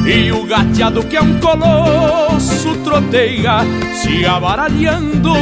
[0.06, 3.60] E o gateado que é um colosso troteia
[3.94, 5.34] se abaralhando.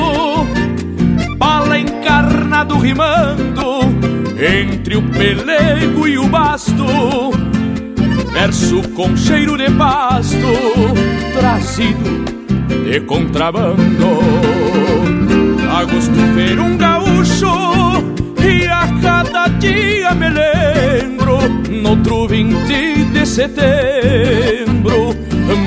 [1.37, 3.81] Bala encarnado rimando
[4.39, 6.85] entre o pelego e o basto.
[8.33, 10.37] Verso com cheiro de pasto
[11.35, 12.25] trazido
[12.85, 14.19] de contrabando.
[15.71, 17.47] A gosto ver um gaúcho
[18.43, 19.24] e a cada
[19.65, 21.39] dia me lembro
[21.89, 25.15] outro 20 de setembro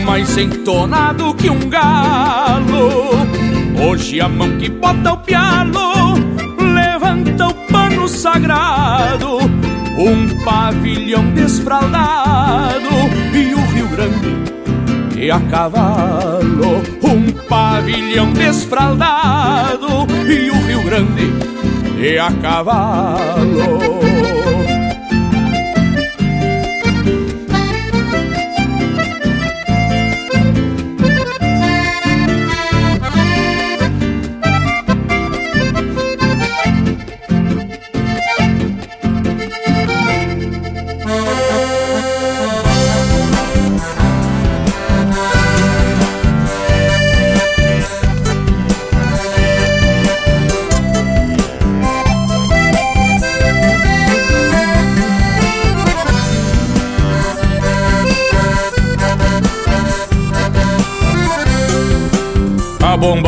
[0.05, 3.09] mais entonado que um galo.
[3.79, 6.13] Hoje a mão que bota o pialo
[6.73, 9.37] levanta o pano sagrado,
[9.97, 12.89] um pavilhão desfraldado
[13.33, 14.57] e o Rio Grande
[15.19, 21.33] e a cavalo, um pavilhão desfraldado e o Rio Grande
[21.99, 24.36] e a cavalo.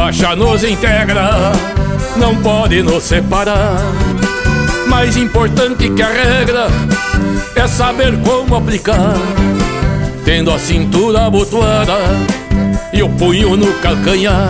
[0.10, 1.51] Bombacha nos integra,
[2.18, 3.78] não pode nos separar.
[4.88, 6.68] Mais importante que a regra
[7.55, 9.14] é saber como aplicar.
[10.26, 11.93] Tendo a cintura abotoada
[12.91, 14.49] e o punho no calcanhar,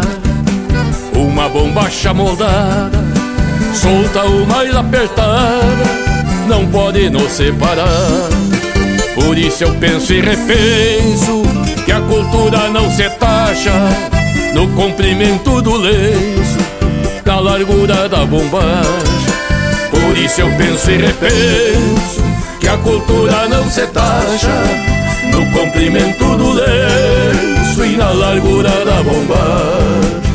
[1.14, 3.03] uma bombacha moldada,
[3.74, 5.84] solta ou mais apertada,
[6.47, 8.30] não pode nos separar.
[9.14, 11.43] Por isso eu penso e repenso
[11.84, 14.18] que a cultura não se taxa
[14.54, 16.58] no comprimento do lenço,
[17.26, 19.30] na largura da bombacha.
[19.89, 22.24] Por isso eu penso e repenso
[22.60, 24.64] que a cultura não se taxa
[25.32, 30.29] no comprimento do lenço e na largura da bombacha.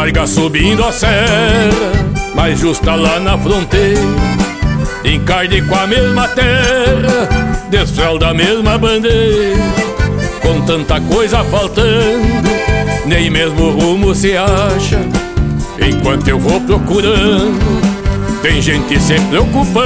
[0.00, 1.92] Larga subindo a serra,
[2.34, 4.00] mais justa lá na fronteira.
[5.04, 7.28] Encarde com a mesma terra,
[7.68, 9.58] desfralda a mesma bandeira.
[10.40, 12.48] Com tanta coisa faltando,
[13.04, 15.00] nem mesmo rumo se acha.
[15.78, 17.60] Enquanto eu vou procurando,
[18.40, 19.84] tem gente se preocupando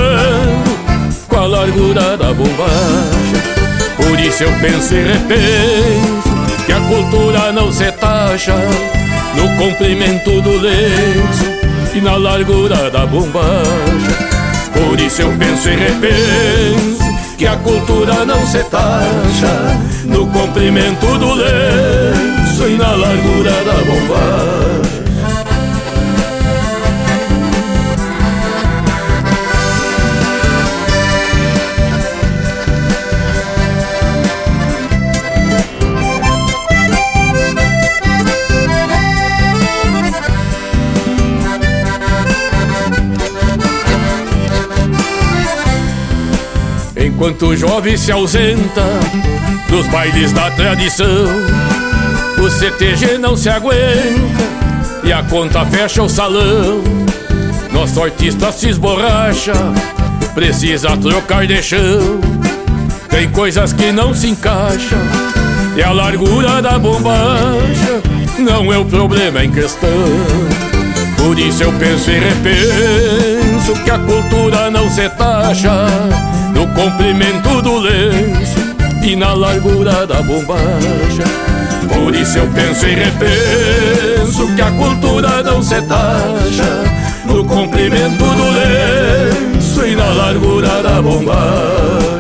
[1.28, 3.42] com a largura da bombacha.
[3.96, 8.54] Por isso eu penso e repenso que a cultura não se taxa
[9.36, 11.44] no comprimento do lenço
[11.94, 14.34] e na largura da bombacha.
[14.72, 17.04] Por isso eu penso e repenso
[17.36, 24.83] que a cultura não se taxa no comprimento do lenço e na largura da bombacha.
[47.14, 48.82] Enquanto o jovem se ausenta
[49.68, 51.26] dos bailes da tradição,
[52.42, 54.42] o CTG não se aguenta
[55.04, 56.82] e a conta fecha o salão.
[57.72, 59.52] Nosso artista se esborracha,
[60.34, 62.20] precisa trocar de chão.
[63.08, 64.98] Tem coisas que não se encaixam
[65.76, 68.02] e a largura da bombacha
[68.40, 69.88] não é o problema em questão.
[71.16, 75.86] Por isso eu penso e repenso que a cultura não se taxa
[76.74, 78.58] comprimento do lenço
[79.02, 81.24] e na largura da bombacha.
[81.88, 86.84] Por isso eu penso e repenso que a cultura não se taxa
[87.26, 92.13] no comprimento do lenço e na largura da bombacha.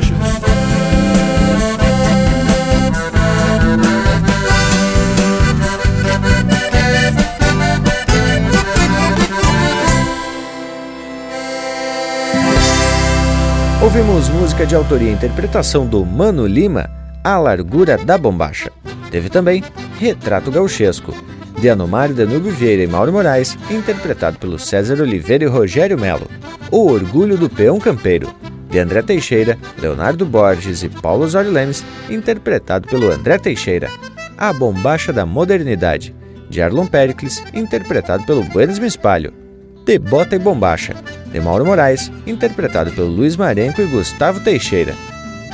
[13.84, 16.88] Ouvimos música de autoria e interpretação do Mano Lima,
[17.22, 18.72] A Largura da Bombacha.
[19.10, 19.62] Teve também
[19.98, 21.14] Retrato Gauchesco,
[21.60, 26.26] de Anomário Danúbio Vieira e Mauro Moraes, interpretado pelo César Oliveira e Rogério Melo.
[26.70, 28.34] O Orgulho do Peão Campeiro,
[28.70, 33.90] de André Teixeira, Leonardo Borges e Paulo Osório Lemes, interpretado pelo André Teixeira.
[34.38, 36.16] A Bombacha da Modernidade,
[36.48, 39.43] de Arlon Pericles, interpretado pelo Buenos Mispalho.
[39.84, 40.94] De Bota e Bombacha,
[41.30, 44.94] de Mauro Moraes, interpretado pelo Luiz Marenco e Gustavo Teixeira.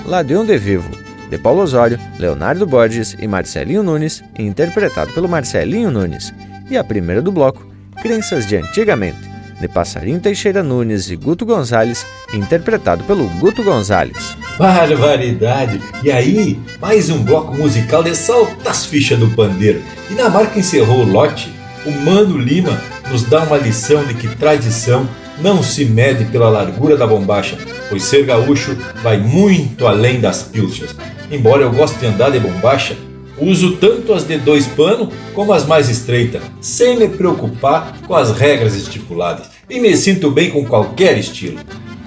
[0.07, 0.89] Ladeon de Vivo,
[1.29, 6.33] de Paulo Osório, Leonardo Borges e Marcelinho Nunes, interpretado pelo Marcelinho Nunes.
[6.71, 7.67] E a primeira do bloco,
[8.01, 9.19] Crenças de Antigamente,
[9.61, 14.37] de Passarinho Teixeira Nunes e Guto Gonzalez, interpretado pelo Guto Gonzalez.
[14.57, 15.81] Barbaridade!
[16.05, 19.83] E aí, mais um bloco musical de saltas fichas do pandeiro.
[20.09, 21.53] E na marca encerrou o lote,
[21.85, 25.09] o Mano Lima nos dá uma lição de que tradição
[25.41, 27.57] não se mede pela largura da bombacha,
[27.89, 30.95] pois ser gaúcho vai muito além das pilchas.
[31.31, 32.97] Embora eu goste de andar de bombacha,
[33.39, 38.37] uso tanto as de dois panos como as mais estreitas, sem me preocupar com as
[38.37, 41.59] regras estipuladas, e me sinto bem com qualquer estilo.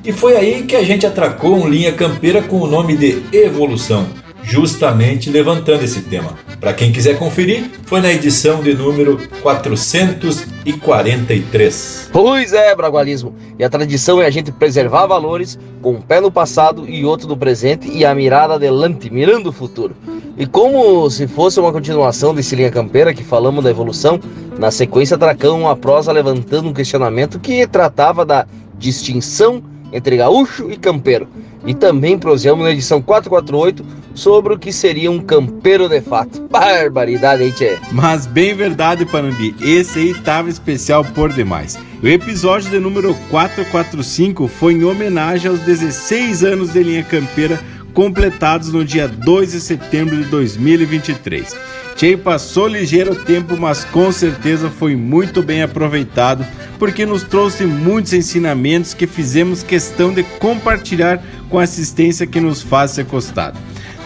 [0.05, 4.05] E foi aí que a gente atracou um linha campeira com o nome de Evolução,
[4.43, 6.33] justamente levantando esse tema.
[6.59, 12.09] Para quem quiser conferir, foi na edição de número 443.
[12.11, 13.35] Pois é, Bragualismo.
[13.57, 17.27] E a tradição é a gente preservar valores com um pé no passado e outro
[17.27, 19.95] no presente e a mirada adelante, mirando o futuro.
[20.37, 24.19] E como se fosse uma continuação desse linha campeira que falamos da evolução,
[24.57, 29.61] na sequência tracamos uma prosa levantando um questionamento que tratava da distinção
[29.93, 31.27] entre gaúcho e campeiro.
[31.65, 36.41] E também prosseamos na edição 448 sobre o que seria um campeiro de fato.
[36.49, 37.77] Barbaridade, hein, tchê?
[37.91, 41.77] Mas bem verdade, Panambi, esse aí tava especial por demais.
[42.01, 47.59] O episódio de número 445 foi em homenagem aos 16 anos de linha campeira
[47.93, 51.55] completados no dia 2 de setembro de 2023.
[51.95, 56.45] Tchê passou ligeiro tempo, mas com certeza foi muito bem aproveitado,
[56.79, 62.61] porque nos trouxe muitos ensinamentos que fizemos questão de compartilhar com a assistência que nos
[62.61, 63.59] faz ser costado.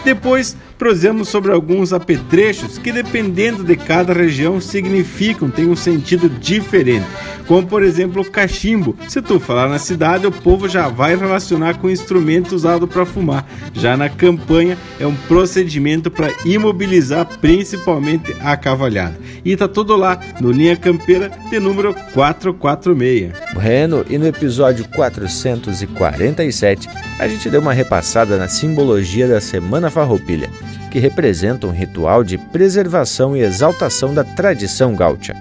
[0.04, 7.06] Depois, prosemos sobre alguns apetrechos que, dependendo de cada região, significam, têm um sentido diferente.
[7.48, 8.94] Como, por exemplo, o cachimbo.
[9.08, 13.48] Se tu falar na cidade, o povo já vai relacionar com instrumento usado para fumar.
[13.72, 19.18] Já na campanha, é um procedimento para imobilizar principalmente a cavalhada.
[19.42, 23.32] E tá tudo lá no Linha Campeira de número 446.
[23.54, 26.86] Bueno, e no episódio 447,
[27.18, 30.50] a gente deu uma repassada na simbologia da Semana Farroupilha,
[30.90, 35.34] que representa um ritual de preservação e exaltação da tradição gaúcha,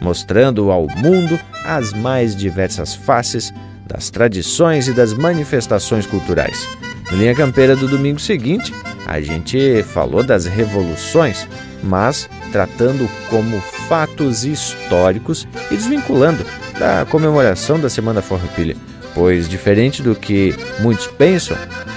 [0.00, 3.52] mostrando ao mundo as mais diversas faces
[3.86, 6.68] das tradições e das manifestações culturais.
[7.10, 8.72] No Linha Campeira do domingo seguinte,
[9.06, 11.48] a gente falou das revoluções,
[11.82, 16.44] mas tratando como fatos históricos e desvinculando
[16.78, 18.76] da comemoração da Semana Farroupilha,
[19.14, 21.56] pois diferente do que muitos pensam,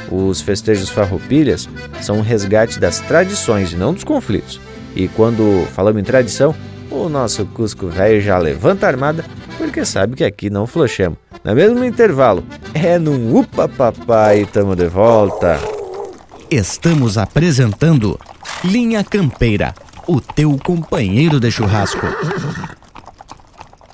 [0.10, 1.70] os festejos farroupilhas
[2.02, 4.60] são um resgate das tradições e não dos conflitos.
[4.96, 6.56] E quando falamos em tradição,
[6.92, 9.26] o nosso Cusco velho já levanta a armada
[9.58, 11.18] porque sabe que aqui não flochamos.
[11.44, 15.60] No mesmo intervalo, é num upa papai, tamo de volta.
[16.50, 18.20] Estamos apresentando
[18.64, 19.74] Linha Campeira,
[20.08, 22.06] o teu companheiro de churrasco.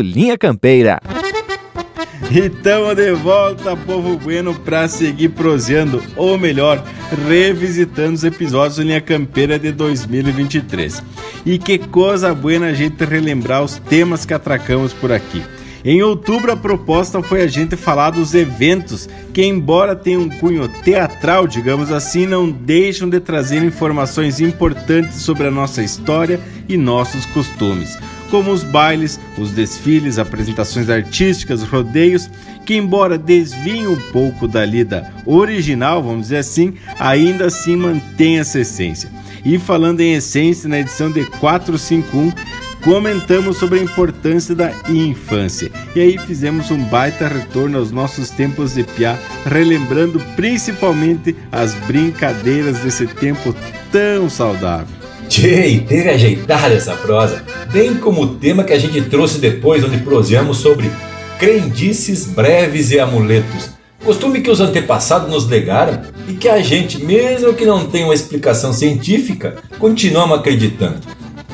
[0.00, 1.00] Linha Campeira.
[2.30, 6.84] E tamo de volta, povo bueno, pra seguir proseando, ou melhor,
[7.26, 11.02] revisitando os episódios do Linha Campeira de 2023.
[11.44, 15.42] E que coisa buena a gente relembrar os temas que atracamos por aqui.
[15.84, 20.68] Em outubro, a proposta foi a gente falar dos eventos que, embora tenham um cunho
[20.82, 27.24] teatral, digamos assim, não deixam de trazer informações importantes sobre a nossa história e nossos
[27.26, 27.96] costumes
[28.26, 32.28] como os bailes, os desfiles, apresentações artísticas, rodeios,
[32.64, 38.60] que embora desviem um pouco da lida original, vamos dizer assim, ainda assim mantém essa
[38.60, 39.08] essência.
[39.44, 42.32] E falando em essência, na edição de 451,
[42.82, 45.70] comentamos sobre a importância da infância.
[45.94, 52.78] E aí fizemos um baita retorno aos nossos tempos de piá, relembrando principalmente as brincadeiras
[52.80, 53.54] desse tempo
[53.92, 55.05] tão saudável.
[55.28, 59.98] Tchê, teve ajeitada essa prosa, bem como o tema que a gente trouxe depois, onde
[59.98, 60.90] proseamos sobre
[61.38, 63.70] crendices breves e amuletos.
[64.04, 68.14] Costume que os antepassados nos legaram e que a gente, mesmo que não tenha uma
[68.14, 71.00] explicação científica, continuamos acreditando.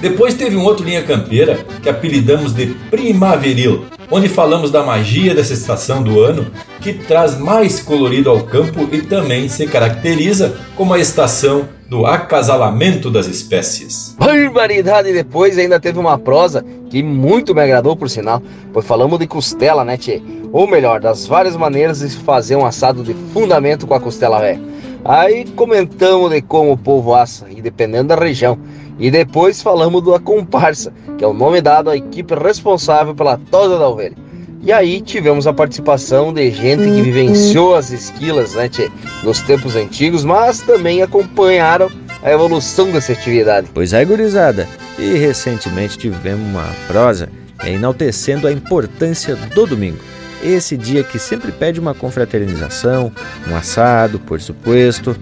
[0.00, 5.52] Depois teve um outro linha campeira que apelidamos de primaveril, onde falamos da magia dessa
[5.52, 6.46] estação do ano
[6.80, 13.10] que traz mais colorido ao campo e também se caracteriza como a estação do acasalamento
[13.10, 14.16] das espécies.
[14.18, 15.12] Barbaridade!
[15.12, 19.84] Depois ainda teve uma prosa que muito me agradou, por sinal, pois falamos de costela,
[19.84, 20.22] né, tchê?
[20.54, 24.58] Ou melhor, das várias maneiras de fazer um assado de fundamento com a costela velha.
[25.04, 28.58] Aí comentamos de como o povo assa, e dependendo da região.
[28.98, 33.78] E depois falamos da comparsa, que é o nome dado à equipe responsável pela tosa
[33.78, 34.16] da ovelha.
[34.62, 38.88] E aí tivemos a participação de gente que vivenciou as esquilas né, tchê,
[39.24, 41.90] nos tempos antigos, mas também acompanharam
[42.22, 43.68] a evolução dessa atividade.
[43.74, 44.68] Pois é, gurizada.
[44.96, 47.28] E recentemente tivemos uma prosa
[47.64, 49.98] enaltecendo a importância do domingo.
[50.44, 53.10] Esse dia que sempre pede uma confraternização,
[53.48, 55.16] um assado, por suposto.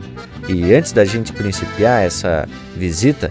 [0.49, 3.31] E antes da gente principiar essa visita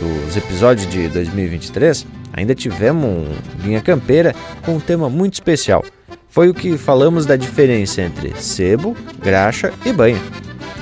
[0.00, 3.28] dos episódios de 2023, ainda tivemos
[3.62, 5.84] Linha Campeira com um tema muito especial.
[6.28, 10.20] Foi o que falamos da diferença entre sebo, graxa e banho.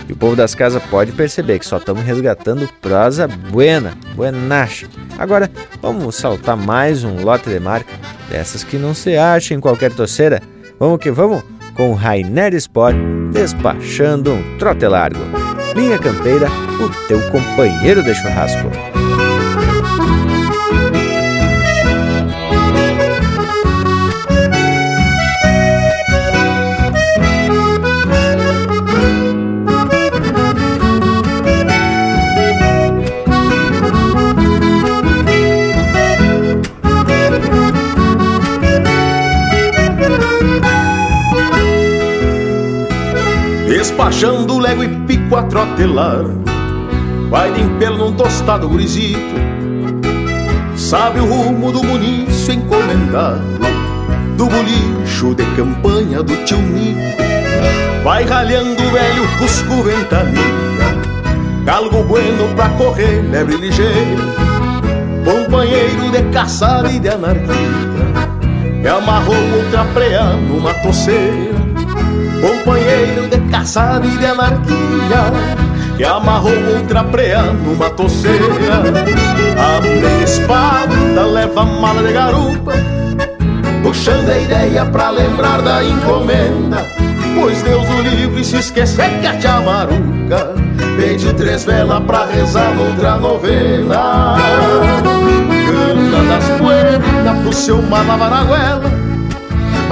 [0.09, 4.89] E o povo das casas pode perceber que só estamos resgatando prosa buena, buenacha.
[5.19, 5.51] Agora,
[5.81, 7.93] vamos saltar mais um lote de marca,
[8.29, 10.43] dessas que não se acha em qualquer toceira.
[10.79, 11.43] Vamos que vamos,
[11.75, 12.97] com o Rainer Sport
[13.33, 15.21] despachando um trote largo.
[15.75, 16.49] Linha Campeira,
[16.81, 18.92] o teu companheiro de churrasco.
[44.03, 46.25] Despachando lego e pico a trotelar.
[47.31, 49.21] Vai de impelo num tostado gurizito.
[50.75, 53.41] Sabe o rumo do munício encomendado
[54.37, 57.23] Do bolicho de campanha do tio Nico.
[58.03, 60.43] Vai ralhando o velho cusco ventania
[61.65, 64.25] Galgo bueno pra correr, lebre ligeiro.
[65.25, 67.55] Companheiro de caçada e de anarquia
[68.83, 71.52] Que amarrou outra preá numa toceira
[72.43, 75.33] companheiro de caçada e de anarquia,
[75.97, 78.83] que amarrou outra preá numa toceira.
[79.57, 82.73] A meia espada leva mala de garupa,
[83.85, 86.85] puxando a ideia pra lembrar da encomenda.
[87.39, 90.55] Pois Deus o livre se esquecer que a tia Maruca
[90.97, 94.37] pede três velas pra rezar noutra novena.
[95.67, 99.02] Canta das poeiras pro seu Manavaraguela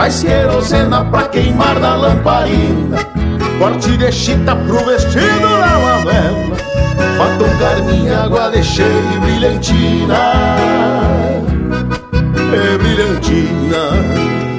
[0.00, 2.96] mas querosena pra queimar na lamparina.
[3.58, 6.56] Corte de chita pro vestido da Manuela
[7.18, 10.16] Batom carminha, água de cheio brilhantina.
[12.50, 14.49] É brilhantina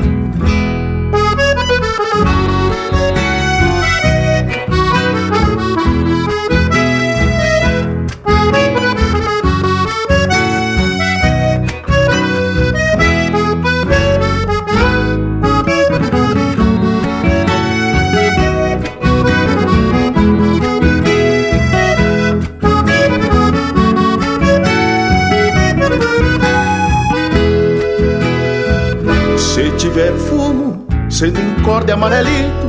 [31.22, 32.67] sendo em corda amarelito,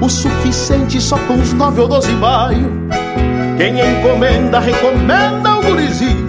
[0.00, 2.70] o suficiente só com uns nove ou doze maio.
[3.58, 6.22] Quem encomenda, recomenda o gurizito.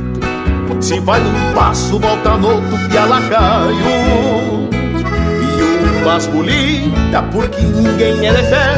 [0.82, 3.78] Se vai num passo, volta no outro, pialacaio.
[5.39, 8.74] E o mais bonita, porque ninguém é de fé.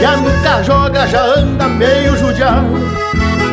[0.00, 2.66] E a nunca joga, já anda meio judiado.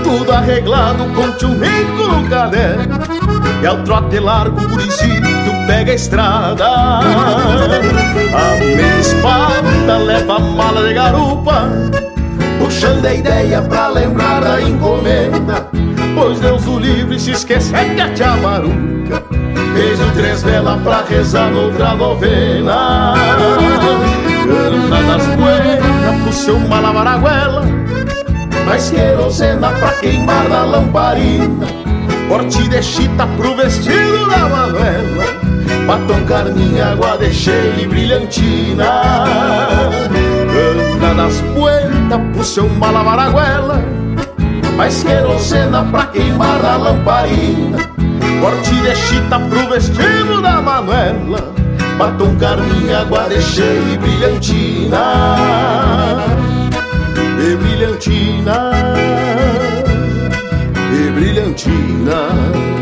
[0.04, 2.98] Tudo arreglado com tio no caderno.
[3.62, 6.66] E ao trote largo, o gurizito pega a estrada.
[6.66, 11.70] A minha espada leva a mala de garupa
[12.60, 15.68] Puxando a ideia pra lembrar da encomenda.
[16.16, 19.24] Pois Deus o livre se esquecer que a tia Maruca
[19.74, 23.14] Beijo três velas pra rezar noutra novena.
[24.80, 27.64] Cana das poeiras pro seu malavaraguela
[28.66, 31.68] Mais querosena pra queimar na lamparina.
[32.28, 35.47] Corte de chita pro vestido da Manuela
[35.88, 38.84] Batom carmim, água de cheia brilhantina.
[41.00, 43.82] Cana das poeiras pro seu malavaraguela
[44.76, 47.78] Mais querosena pra queimar a lamparina.
[48.42, 51.54] Corte de chita pro vestido da Manuela.
[51.98, 55.04] Batom carmim, água de cheia brilhantina.
[57.40, 58.72] E brilhantina.
[60.92, 62.77] E brilhantina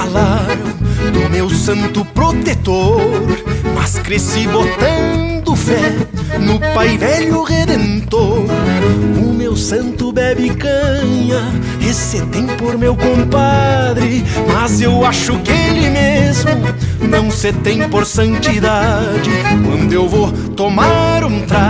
[0.00, 3.02] falaram do meu santo protetor,
[3.74, 5.92] mas cresci botando fé
[6.38, 8.44] no Pai Velho Redentor.
[9.22, 11.52] O meu santo bebe canha,
[11.86, 16.50] esse tem por meu compadre, mas eu acho que ele mesmo
[17.06, 19.30] não se tem por santidade.
[19.66, 21.69] Quando eu vou tomar um trago,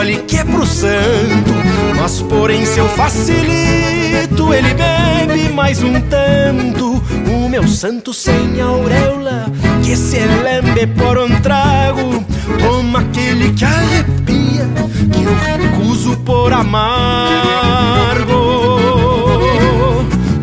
[0.00, 1.52] gole que é pro santo,
[1.94, 7.02] mas porém se facilito, ele bebe mais um tanto.
[7.30, 12.24] O meu santo sem auréola, que se lembre por um trago,
[12.58, 14.66] toma aquele que arrepia,
[15.12, 18.24] que eu recuso por amargo.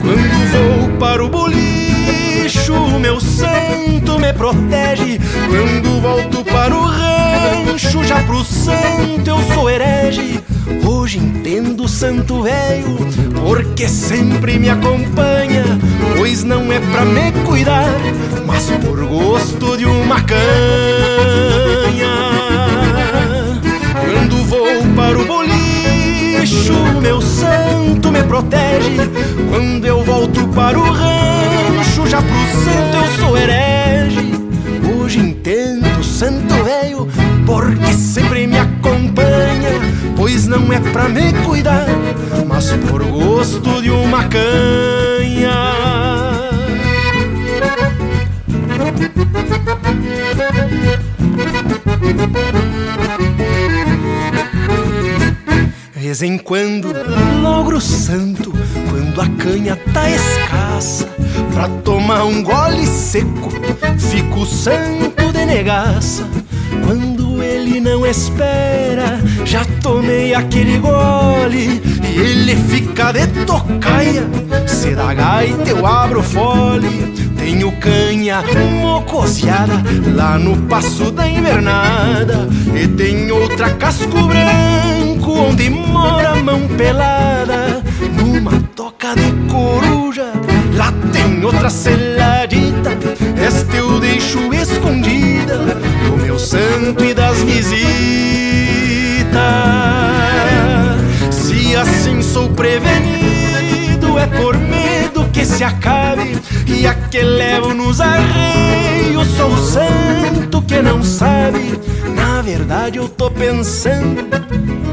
[0.02, 1.67] Quando vou para o bolicho,
[3.00, 5.20] meu santo me protege.
[5.50, 10.40] Quando volto para o rancho, já pro santo eu sou herege.
[10.86, 12.98] Hoje entendo o santo velho,
[13.36, 15.64] porque sempre me acompanha.
[16.18, 17.94] Pois não é pra me cuidar,
[18.46, 20.38] mas por gosto de uma canha.
[24.06, 25.26] Quando vou para o
[26.58, 28.98] bolicho, meu santo me protege.
[29.50, 34.34] Quando eu volto para o rancho, já pro santo eu sou herege.
[35.00, 37.08] Hoje entendo o santo velho,
[37.46, 39.72] porque sempre me acompanha.
[40.16, 41.86] Pois não é pra me cuidar,
[42.48, 44.98] mas por gosto de uma canha.
[56.08, 56.88] Vez em quando,
[57.44, 58.54] logro santo,
[58.90, 61.06] quando a canha tá escassa,
[61.52, 63.52] pra tomar um gole seco,
[64.00, 66.26] fico santo de negaça.
[66.86, 74.24] Quando ele não espera, já tomei aquele gole e ele fica de tocaia.
[74.66, 77.14] Se dá gaita, eu abro fole.
[77.38, 78.42] Tenho canha
[78.80, 79.84] mocoseada
[80.16, 82.48] lá no passo da invernada.
[82.74, 87.84] E tem outra casco branco onde mora a mão pelada.
[88.14, 90.32] Numa toca de coruja,
[90.74, 92.92] lá tem outra seladita.
[93.42, 97.78] Esta eu deixo escondida do meu santo e das visitas.
[101.32, 106.38] Se assim sou prevenido, é por medo que se acabe.
[106.68, 111.80] E a que levo nos arreios, sou o santo que não sabe.
[112.14, 114.28] Na verdade, eu tô pensando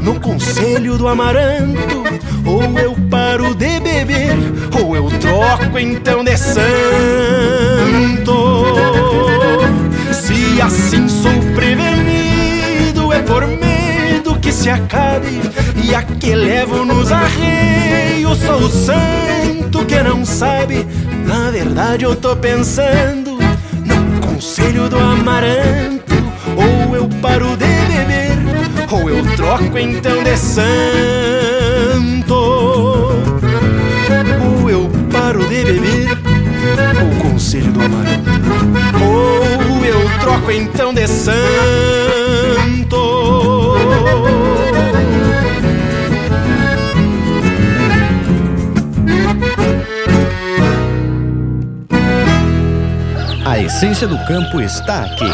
[0.01, 2.03] no conselho do amaranto.
[2.45, 4.37] Ou eu paro de beber,
[4.79, 6.65] ou eu troco então de santo.
[10.13, 15.41] Se assim sou prevenido, é por medo que se acabe.
[15.83, 19.44] E a que levo nos arreios, sou o santo
[19.83, 20.85] que não sabe.
[21.25, 23.37] Na verdade, eu tô pensando
[23.83, 26.15] no conselho do amaranto.
[26.55, 28.37] Ou eu paro de beber,
[28.91, 30.65] ou eu troco então de santo.
[34.43, 36.17] Ou eu paro de beber,
[37.01, 38.29] ou conselho do amaranto.
[39.03, 43.04] Ou eu troco então de santo.
[53.65, 55.25] Essência do campo está aqui.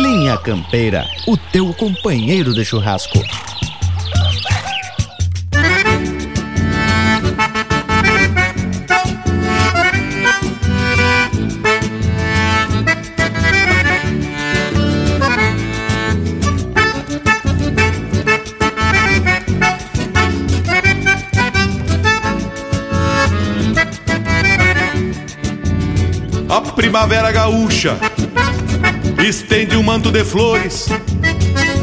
[0.00, 3.18] Linha Campeira, o teu companheiro de churrasco.
[26.80, 27.94] Primavera gaúcha
[29.22, 30.86] estende um manto de flores,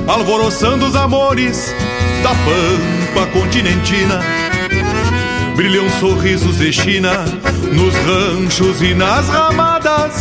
[0.07, 1.71] alvoroçando os amores
[2.23, 4.19] da pampa continentina.
[5.55, 7.13] Brilham sorrisos de China
[7.71, 10.15] nos ranchos e nas ramadas,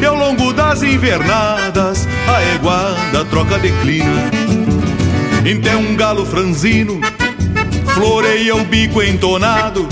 [0.00, 4.32] e ao longo das invernadas a eguada troca declina.
[5.46, 7.00] Então um galo franzino
[7.94, 9.86] floreia o bico entonado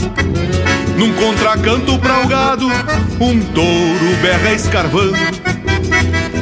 [1.00, 2.66] num contracanto pra o gado,
[3.18, 5.16] um touro berra escarvando.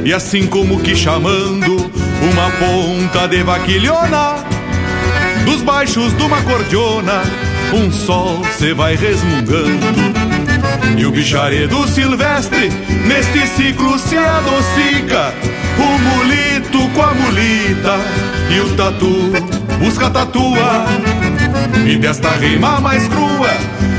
[0.05, 1.89] E assim como que chamando
[2.20, 4.35] uma ponta de vaquilhona,
[5.44, 7.22] dos baixos de uma cordiona,
[7.72, 9.86] um sol se vai resmungando.
[10.98, 12.68] E o bicharedo silvestre
[13.06, 15.32] neste ciclo se adocica,
[15.78, 17.97] o mulito com a mulita,
[18.51, 19.30] e o tatu
[19.78, 20.86] busca tatua
[21.86, 23.51] E desta rima mais crua,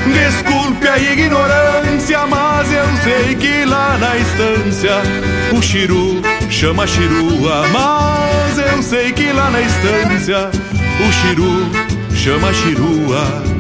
[0.08, 4.96] desculpe a ignorância, mas eu sei que lá na estância
[5.52, 7.68] o Chiru chama Chirua.
[7.70, 10.50] Mas eu sei que lá na estância
[11.00, 11.70] o Chiru
[12.16, 13.59] chama Chirua.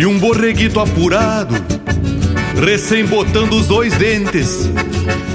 [0.00, 1.54] E um borreguito apurado,
[2.58, 4.66] recém botando os dois dentes,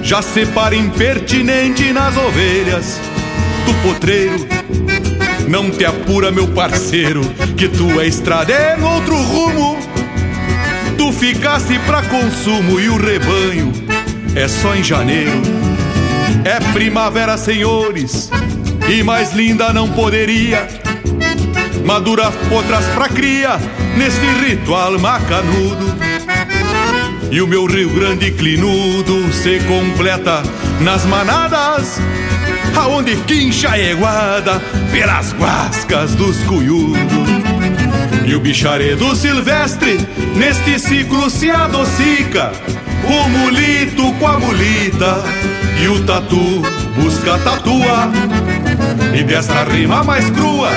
[0.02, 3.00] já separa impertinente nas ovelhas
[3.64, 4.48] do potreiro.
[5.48, 7.22] Não te apura, meu parceiro,
[7.56, 9.78] que tu é estradeiro outro rumo.
[10.98, 13.72] Tu ficaste pra consumo e o rebanho
[14.36, 15.44] é só em janeiro.
[16.44, 18.32] É primavera, senhores,
[18.90, 20.68] e mais linda não poderia.
[21.86, 23.60] Madura potras pra cria
[23.96, 25.96] neste ritual macanudo.
[27.32, 30.44] E o meu Rio Grande clinudo se completa
[30.82, 32.00] nas manadas,
[32.76, 34.62] aonde quincha a eguada
[34.92, 37.30] pelas guascas dos cuiudos.
[38.26, 40.00] E o bicharedo silvestre
[40.36, 42.52] neste ciclo se adocica,
[43.04, 45.24] o mulito com a mulita
[45.82, 46.62] e o tatu
[46.96, 48.12] busca tatua.
[49.18, 50.72] E desta rima mais crua,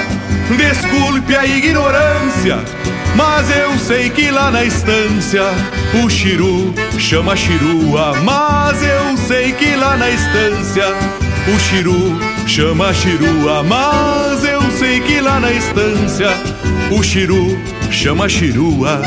[0.57, 2.59] desculpe a ignorância
[3.19, 5.43] mas eu sei que lá na estância
[6.05, 8.15] o Chiru chama Chirua.
[8.23, 10.87] Mas eu sei que lá na estância
[11.53, 12.17] o Chiru
[12.47, 13.65] chama Chirua.
[13.65, 16.29] Mas eu sei que lá na estância
[16.93, 17.59] o Chiru
[17.91, 19.03] chama Chirua.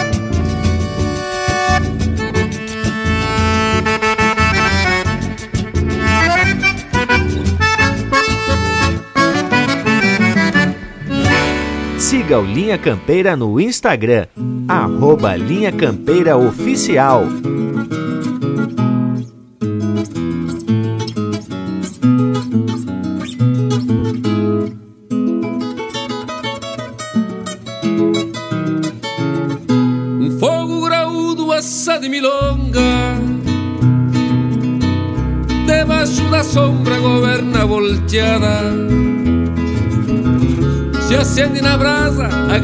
[12.31, 14.25] Siga o Linha Campeira no Instagram,
[14.65, 17.25] arroba Linha Campeira Oficial.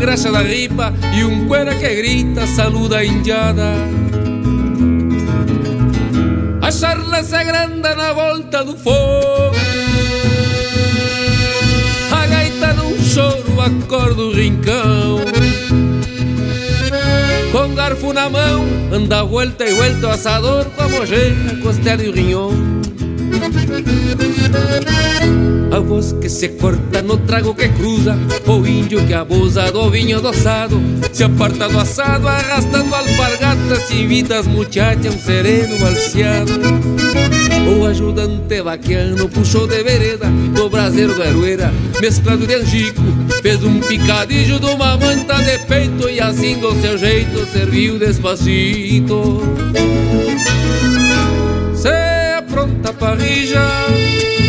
[0.07, 3.73] Graxa da ripa e um cuera que grita saluda a indiada.
[6.61, 9.57] A charla se agranda na volta do fogo.
[12.09, 15.19] A gaita num choro acorda o rincão.
[17.51, 22.07] Com garfo na mão, anda volta e volta o assador com a mojena, costela e
[22.07, 22.76] o rinhão.
[25.72, 30.18] A voz que se corta no trago que cruza O índio que abusa do vinho
[30.18, 30.82] adoçado
[31.14, 36.52] Se aparta do assado arrastando alpargatas Se invita as muchachas um sereno balseado
[37.80, 41.72] O ajudante vaquiano puxou de vereda Do braseiro da arueira
[42.02, 43.02] mesclado de angico
[43.41, 49.41] Fez um picadilho de uma manta de peito E assim do seu jeito serviu despacito.
[51.78, 52.16] Pronta
[52.99, 53.86] parrija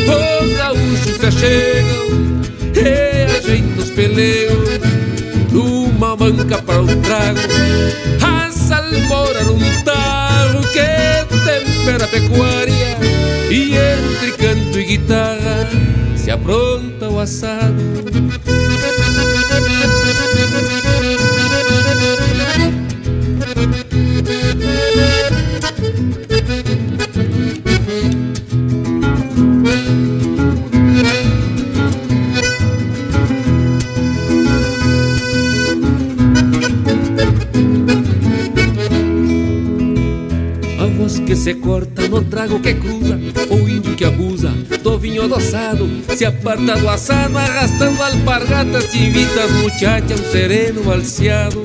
[0.07, 2.43] Os gaúchos se achegam
[2.75, 4.69] E ajeitam os peleus
[5.51, 7.41] Numa banca para o trago.
[8.23, 12.99] A salmoura num tarro Que tempera a pecuária
[13.51, 15.69] E entre canto e guitarra
[16.17, 17.83] Se apronta o assado
[41.49, 43.19] se corta no trago que cruza
[43.49, 44.51] O índio que abusa
[44.83, 49.11] do vinho adoçado Se aparta do assado arrastando alpargatas E
[49.43, 51.63] as muchachas um sereno balseado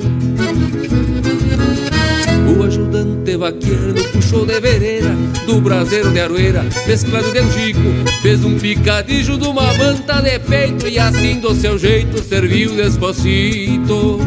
[2.48, 5.14] O ajudante vaquiano puxou de vereda
[5.46, 7.80] Do braseiro de aroeira mesclado de angico
[8.22, 14.18] Fez um picadilho de uma manta de peito E assim do seu jeito serviu despacito.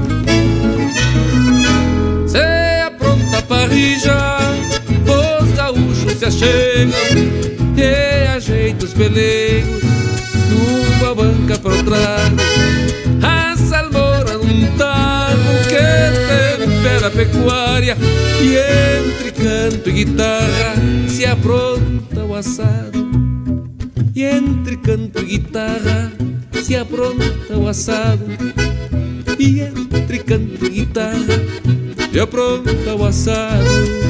[2.28, 2.38] Se
[2.86, 4.57] apronta parrija
[6.18, 6.98] se achegam
[7.78, 9.84] e ajeita os pelegos
[10.50, 12.38] numa banca para o trago.
[13.22, 15.38] A salmoura num tago
[15.70, 17.98] que tempera a pecuária
[18.42, 20.74] e entre canto e guitarra
[21.08, 23.08] se apronta o assado
[24.16, 26.12] E entre canto e guitarra
[26.64, 28.26] se apronta o assado.
[29.38, 31.38] E entre canto e guitarra
[32.12, 34.07] se apronta o assado.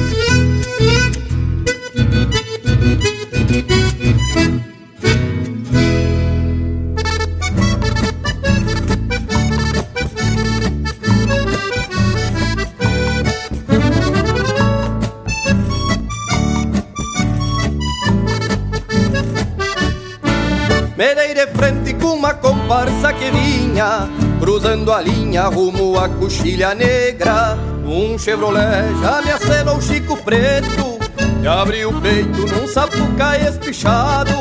[20.96, 24.08] Me dei de frente com uma comparsa que vinha
[24.40, 27.56] Cruzando a linha rumo à coxilha negra.
[27.84, 30.97] Um Chevrolet já me acenou o Chico Preto
[31.42, 34.32] E abriu o peito num sapucai espichado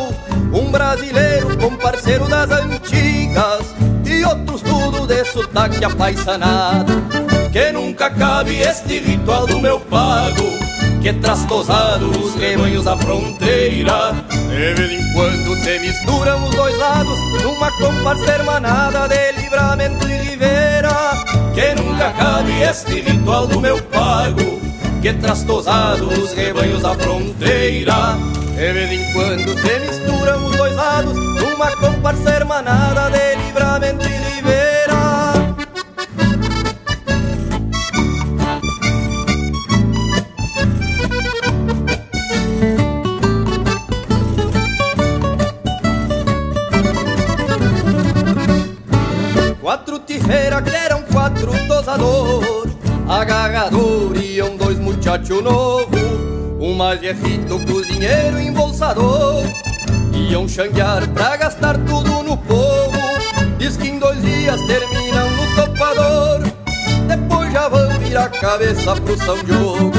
[0.53, 3.75] Um brasileiro com parceiro das antigas
[4.05, 6.93] E outros tudo de sotaque apaixonado
[7.51, 10.57] Que nunca cabe este ritual do meu pago
[11.07, 14.13] que traz tosado os rebanhos da fronteira.
[14.29, 20.17] De vez em quando se misturam os dois lados numa comparsa hermanada de livramento e
[20.17, 20.89] rivera.
[21.53, 24.56] Que nunca cabe este ritual do meu pago,
[25.01, 28.17] que traz tosado os rebanhos da fronteira.
[28.55, 34.35] De vez em quando se misturam os dois lados numa comparsa hermanada de livramento e
[34.35, 35.33] rivera.
[49.61, 52.67] Quatro tijeras que eram quatro tosador
[53.07, 54.16] Agarrador
[55.41, 55.97] novo
[56.59, 59.43] Um mais viejito, cozinheiro embolsador.
[60.13, 62.97] Iam xanguear pra gastar tudo no povo.
[63.57, 66.41] Diz que em dois dias terminam no topador.
[67.07, 69.91] Depois já vão virar cabeça pro São Diogo.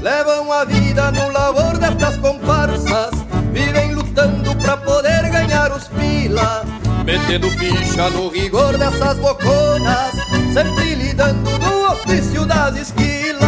[0.00, 3.10] Levam a vida no labor destas comparsas.
[3.52, 6.64] Vivem lutando pra poder ganhar os pila.
[7.04, 10.12] Metendo ficha no rigor dessas boconas.
[10.52, 13.41] Sempre lidando no ofício das esquilas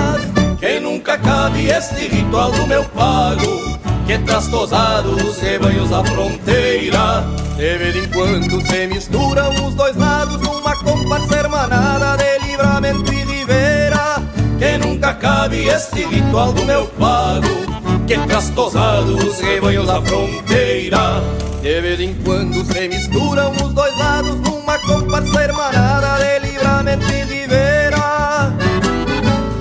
[1.45, 7.27] cabe este ritual do meu pago Que traz tosado os rebanhos da fronteira
[7.57, 13.25] De vez em quando se misturam os dois lados Numa comparsa hermanada de livramento e
[13.25, 14.23] rivera
[14.59, 17.65] Que nunca cabe este ritual do meu pago
[18.07, 21.23] que traz tosado os rebanhos da fronteira.
[21.63, 27.25] De vez em quando se misturam os dois lados numa comparsa hermanada de livramento e
[27.25, 28.53] rivera.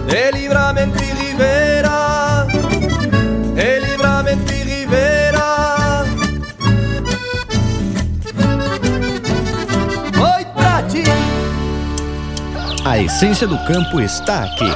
[0.10, 1.03] De livramento
[13.04, 14.72] essência do campo está aqui.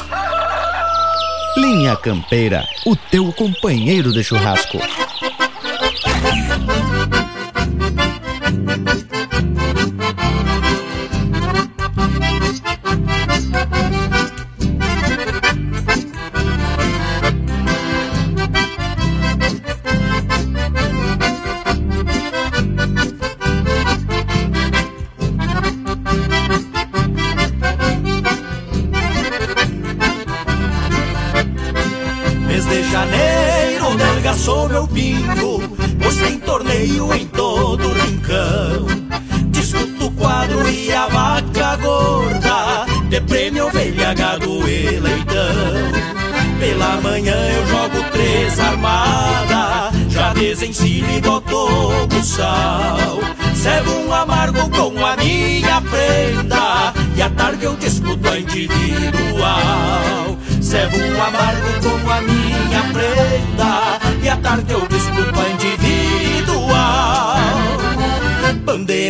[1.55, 4.77] Linha Campeira, o teu companheiro de churrasco.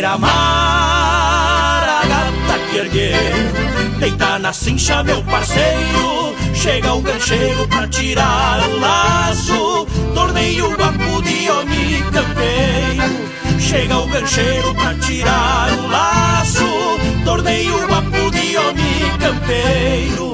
[0.08, 3.98] Bandeira amara, gata que erguer.
[3.98, 9.86] Deita na cincha meu parceiro Chega o gancheiro pra tirar o laço.
[10.14, 16.64] Torneio guapo de homem campeiro Chega o gancheiro pra tirar o laço.
[17.24, 20.27] Torneio guapo de homem campeiro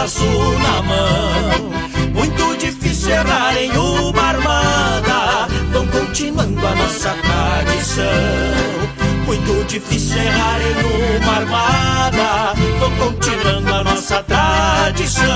[0.00, 1.70] laço na mão.
[2.14, 8.04] Muito difícil errar em uma armada, vão continuando a nossa tradição.
[9.26, 15.28] Muito difícil errar em uma armada, vão continuando a nossa tradição.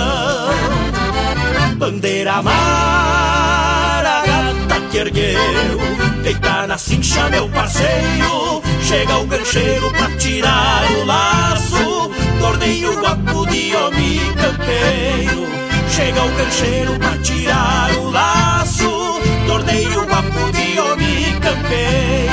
[1.76, 5.78] Bandeira amarela, gata que ergueu,
[6.22, 8.62] deita na cincha, meu parceiro.
[8.82, 12.10] Chega o gancheiro pra tirar o laço,
[12.54, 15.48] torneio guapo de homem campeiro.
[15.90, 22.23] Chega o gancheiro pra tirar o laço, torneio guapo de homem campeiro.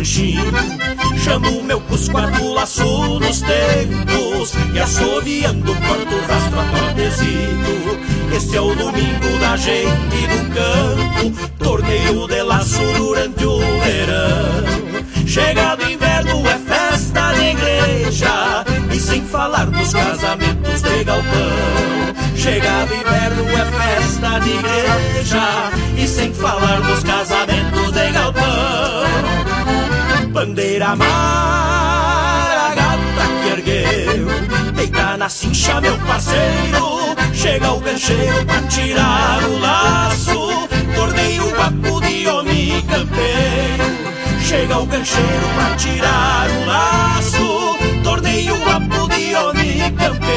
[0.00, 0.44] Ranchinho.
[1.22, 8.34] Chamo o meu cusco do laço nos tempos e assoviando corto rastro a.
[8.34, 15.26] Este é o domingo da gente do campo, torneio de laço durante o verão.
[15.26, 22.36] Chegado inverno é festa de igreja e sem falar nos casamentos de galpão.
[22.36, 29.49] Chegado inverno é festa de igreja E sem falar nos casamentos de galpão
[30.40, 34.26] Bandeira amarela, gata que ergueu.
[34.72, 37.14] Deita na cincha, meu parceiro.
[37.34, 40.66] Chega o gancheiro pra tirar o laço.
[40.94, 43.84] Torneio guapo de homem campeiro.
[44.42, 47.76] Chega o gancheiro pra tirar o laço.
[48.02, 50.30] Torneio guapo de homem campeiro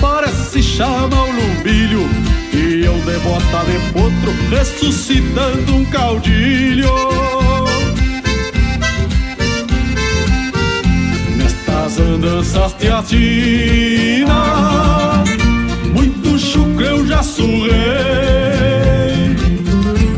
[0.00, 2.08] parece chama o lumbilho
[2.52, 6.92] E eu de bota de potro, ressuscitando um caudilho.
[11.36, 14.28] Nestas andanças teatinas
[15.92, 17.76] Muito chucro eu já surrei.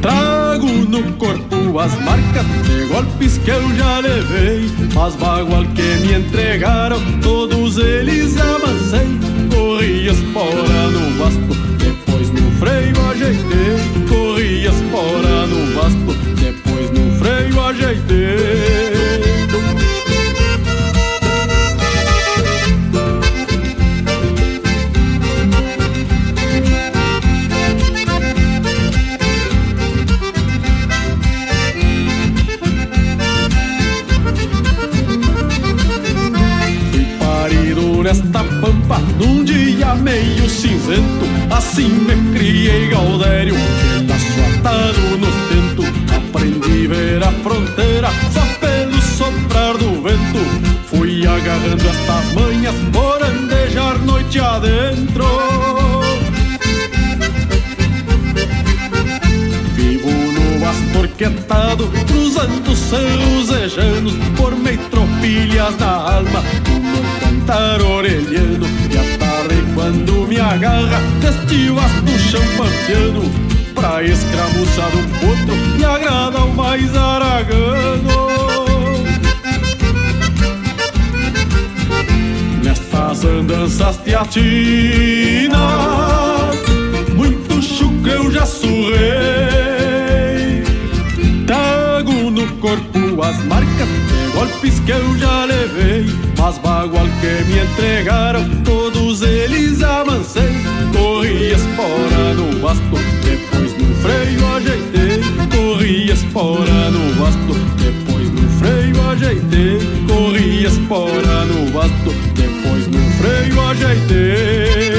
[0.01, 6.14] Trago no corpo as marcas de golpes que eu já levei Mas bagual que me
[6.14, 14.07] entregaram, todos eles amancei Corri espora no vasto, depois no freio ajeitei.
[14.09, 19.20] Corri espora no vasto, depois no freio ajeitei.
[36.91, 39.40] Fui parido nesta pampa num
[39.91, 45.83] dia meio cinzento Assim me criei Gaudério, pedaço atado no tento
[46.15, 50.39] Aprendi ver a fronteira só pelo soprar do vento.
[50.87, 55.25] Fui agarrando estas manhas por andejar noite adentro.
[59.75, 68.99] Vivo no astorquetado, cruzando cerros ejanos Por meio tropilhas na alma, um cantar orelhando E
[68.99, 69.10] à
[69.74, 73.22] quando me na garra deste vasto champampiano
[73.74, 78.31] Pra escramuçar um potro me agrada o mais aragano.
[82.62, 85.59] Nestas andanças teatinas
[87.14, 88.98] Muito chucre eu já surrei.
[91.47, 97.59] Trago no corpo as marcas de golpes que eu já levei Mas bagual que me
[97.61, 98.49] entregaram.
[98.65, 100.55] Todos eles avancei
[100.91, 105.21] Corri espora no basto Depois no freio ajeitei.
[105.55, 109.79] Corri espora no basto Depois no freio ajeitei.
[110.09, 114.91] Corri espora no basto Depois no freio ajeitei.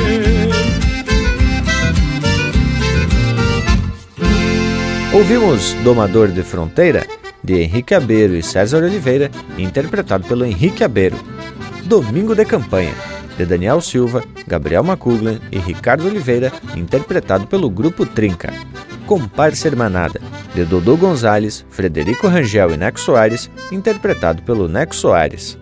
[5.13, 7.05] Ouvimos Domador de Fronteira,
[7.43, 11.17] de Henrique Abeiro e César Oliveira, interpretado pelo Henrique Abeiro.
[11.85, 12.93] Domingo de Campanha,
[13.37, 18.53] de Daniel Silva, Gabriel Macuglan e Ricardo Oliveira, interpretado pelo Grupo Trinca.
[19.05, 20.21] Comparsa Hermanada,
[20.53, 25.57] de Dodô Gonzalez, Frederico Rangel e Neco Soares, interpretado pelo Neco Soares.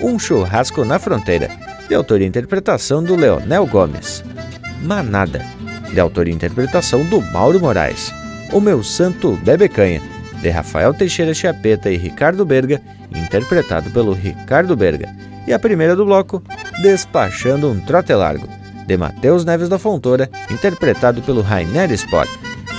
[0.00, 1.48] Um Churrasco na Fronteira,
[1.88, 4.24] de autoria e interpretação do Leonel Gomes.
[4.82, 5.44] Manada,
[5.92, 8.12] de autoria e interpretação do Mauro Moraes.
[8.52, 10.00] O Meu Santo Bebecanha,
[10.40, 12.80] de Rafael Teixeira Chiapeta e Ricardo Berga,
[13.14, 15.08] interpretado pelo Ricardo Berga.
[15.46, 16.42] E a primeira do bloco,
[16.82, 18.48] Despachando um Trote Largo,
[18.86, 22.28] de Matheus Neves da Fontoura, interpretado pelo Rainer Sport.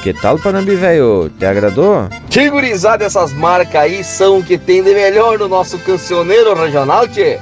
[0.04, 1.30] Que tal, Panambi, velho?
[1.38, 2.08] Te agradou?
[2.30, 7.38] Tigurizada, essas marcas aí são o que tem de melhor no nosso cancioneiro regional, tchê.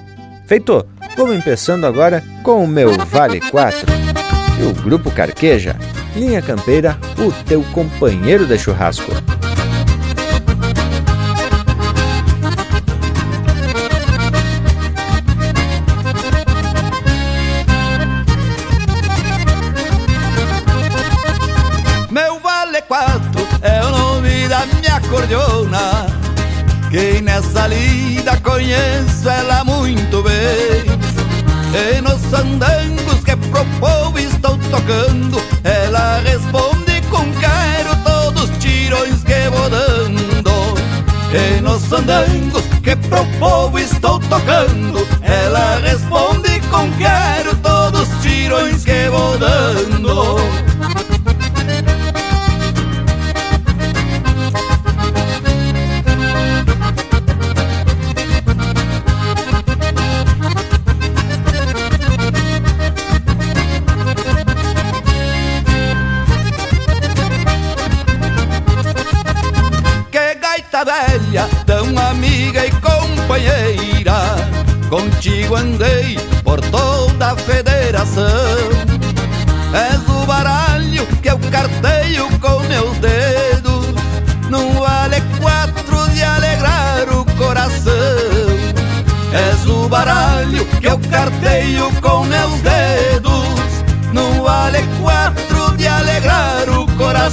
[0.47, 0.87] Feito!
[1.17, 3.87] Vamos começando agora com o meu Vale 4
[4.61, 5.75] e o Grupo Carqueja,
[6.15, 9.11] Linha Campeira, o teu companheiro de churrasco.
[27.37, 30.87] Que nessa lida conheço ela muito bem.
[31.75, 39.23] E nos andangos que pro povo estou tocando Ela responde com quero todos os tirões
[39.23, 40.51] que vou dando.
[41.35, 47.16] E nos andangos que pro povo estou tocando Ela responde com quero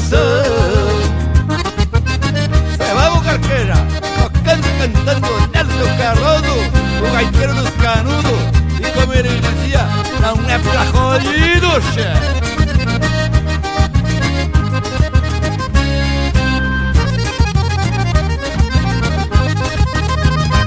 [0.04, 0.44] coração
[2.72, 3.76] Se vamos carqueira,
[4.18, 6.56] tocando e cantando Nelson Cardoso,
[7.02, 8.40] o gaiteiro dos canudos
[8.80, 9.88] E como ele dizia,
[10.20, 12.44] não é pra colhido, chefe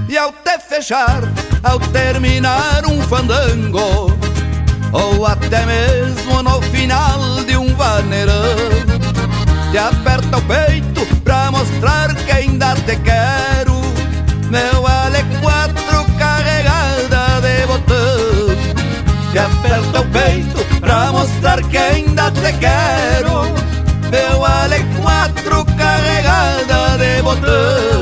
[0.08, 1.20] E ao te fechar,
[1.62, 4.16] ao terminar um fandango
[4.92, 8.85] Ou até mesmo no final de um vaneirão
[9.76, 13.78] Te aperta o peito pra mostrar que ainda te quero.
[14.48, 19.32] Meu ale quatro carregada de botão.
[19.32, 23.42] Te aperta o peito pra mostrar que ainda te quero.
[24.10, 27.95] Meu ale quatro carregada de botão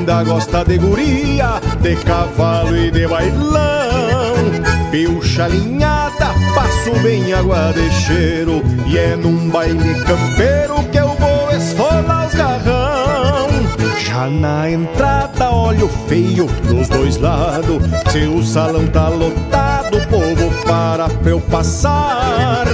[0.00, 4.34] ainda gosta de guria, de cavalo e de bailão.
[4.90, 11.50] Pilcha alinhada, passo bem água de cheiro E é num baile campeiro que eu vou
[11.56, 13.48] esfolar os garrão.
[13.98, 19.59] Já na entrada olho feio dos dois lados Se o salão tá lotado,
[20.70, 22.64] para eu passar.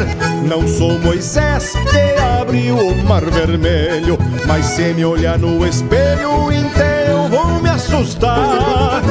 [0.44, 7.28] Não sou Moisés que abriu o mar vermelho Mas se me olhar no espelho inteiro
[7.30, 9.02] vou me assustar.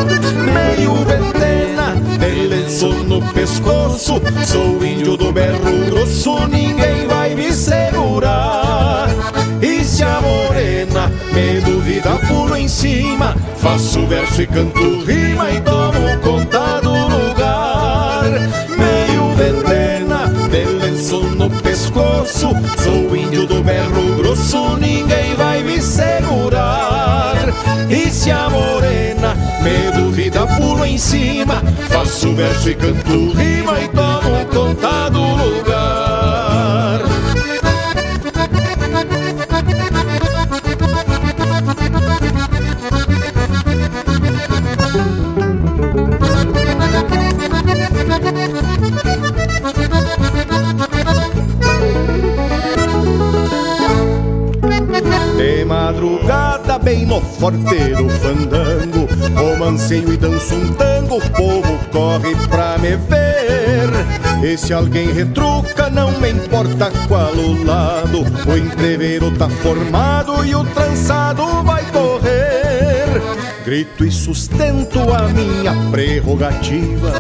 [0.53, 9.09] Meio ventena, de lenço no pescoço Sou índio do berro grosso, ninguém vai me segurar.
[9.61, 15.59] E se a morena me duvida, pulo em cima Faço verso e canto rima e
[15.61, 16.14] tomo
[27.89, 33.87] E se a morena me duvida, pulo em cima Faço verso e canto rima e
[33.89, 35.64] tomo conta do
[56.85, 64.45] bem no forteiro fandango, romanceio e danço um tango, o povo corre pra me ver.
[64.47, 70.53] E se alguém retruca, não me importa qual o lado, o entreveiro tá formado e
[70.53, 73.19] o trançado vai correr.
[73.65, 77.13] Grito e sustento a minha prerrogativa.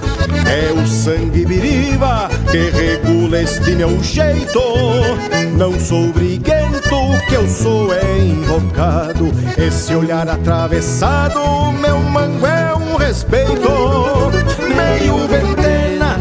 [0.47, 4.61] É o sangue viriva que regula este meu jeito.
[5.57, 6.54] Não sou briguento,
[6.91, 9.31] o que eu sou é invocado.
[9.57, 11.39] Esse olhar atravessado,
[11.73, 13.69] meu mango é um respeito.
[14.59, 16.17] Meio ventena,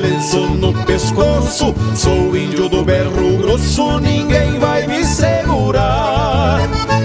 [0.00, 1.74] lenço no pescoço.
[1.94, 6.60] Sou índio do berro grosso, ninguém vai me segurar.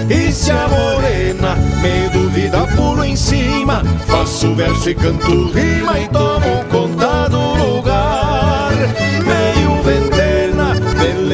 [0.08, 3.82] E se a morena me duvida, pulo em cima.
[4.06, 8.72] Faço verso e canto rima e tomo conta do lugar.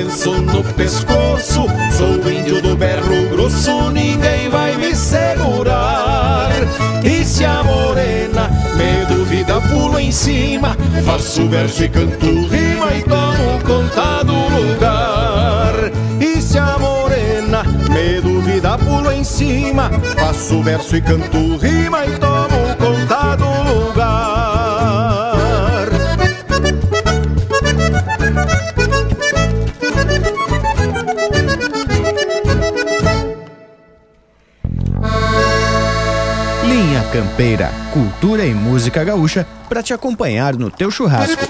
[0.07, 1.67] Lenço no pescoço.
[1.97, 6.49] Sou índio do berro grosso, ninguém vai me segurar.
[7.03, 10.77] E se a morena me duvida, pulo em cima.
[11.05, 15.75] Faço verso e canto rima e tomo conta do lugar.
[16.21, 19.91] E se a morena me duvida, pulo em cima.
[20.17, 25.16] Faço verso e canto rima e tomo conta do lugar.
[37.13, 41.41] Campeira, cultura e música gaúcha para te acompanhar no teu churrasco.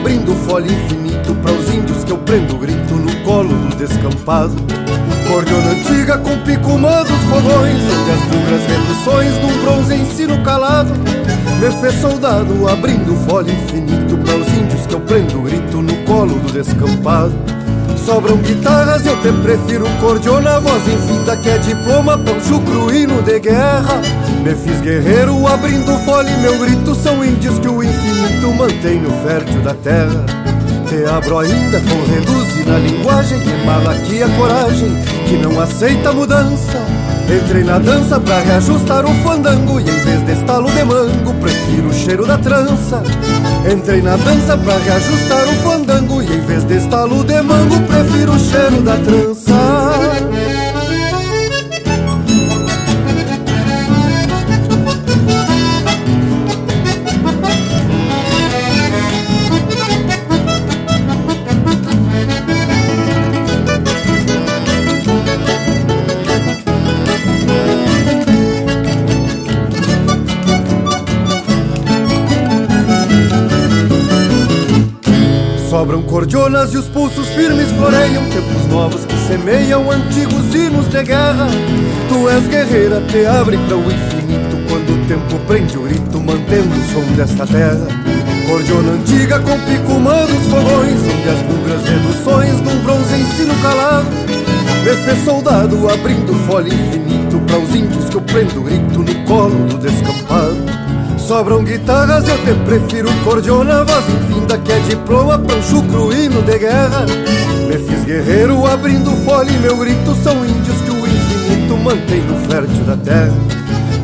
[0.00, 4.54] Abrindo folha infinito Para os índios que eu prendo grito no colo do descampado.
[5.28, 10.92] Cordiona antiga com picumã dos fogões Onde as bugras reduções num bronze ensino calado.
[11.60, 16.34] Me fez soldado abrindo folha infinito Para os índios que eu prendo grito no colo
[16.36, 17.34] do descampado.
[18.04, 24.00] Sobram guitarras, eu te prefiro cordiona Voz infinda que é diploma, poncho cruíno de guerra
[24.42, 29.60] Me fiz guerreiro abrindo fole Meu grito são índios que o infinito mantém no fértil
[29.62, 30.24] da terra.
[30.88, 33.38] Te abro ainda com reduzir na linguagem
[33.90, 34.90] aqui a coragem
[35.28, 36.78] que não aceita mudança.
[37.30, 41.88] Entrei na dança pra reajustar o fandango E em vez de estalo de mango Prefiro
[41.88, 43.02] o cheiro da trança.
[43.72, 48.32] Entrei na dança pra reajustar o fandango E em vez de estalo de mango Prefiro
[48.32, 49.39] o cheiro da trança
[76.50, 81.46] E os pulsos firmes floreiam Tempos novos que semeiam antigos hinos de guerra.
[82.08, 86.74] Tu és guerreira, te abre para o infinito Quando o tempo prende o grito, mantendo
[86.74, 87.86] o som desta terra.
[88.48, 94.08] Cordiona antiga com picumã dos fogões Onde as bugras reduções num bronze ensino calado.
[95.04, 99.78] Fez soldado abrindo folha infinito Para os índios que eu prendo grito no colo do
[99.78, 100.89] descampado
[101.30, 107.06] Sobram guitarras, eu te prefiro cordiona Voz infinda que é diploma, pancho cruíno de guerra.
[107.68, 112.82] Me fiz guerreiro abrindo fole Meu grito são índios que o infinito mantém no fértil
[112.82, 113.59] da terra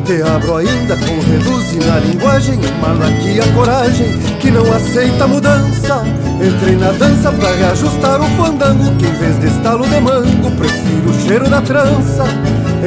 [0.07, 4.07] Te abro ainda com reduzir na linguagem aqui a coragem
[4.39, 6.05] que não aceita mudança.
[6.41, 11.11] Entrei na dança pra reajustar o fandango Que em vez de estalo de mango Prefiro
[11.11, 12.25] o cheiro da trança.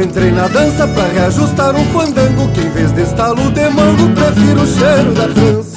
[0.01, 4.61] Entrei na dança pra reajustar o fandango Que em vez de estalo de mango Prefiro
[4.61, 5.68] o cheiro da trança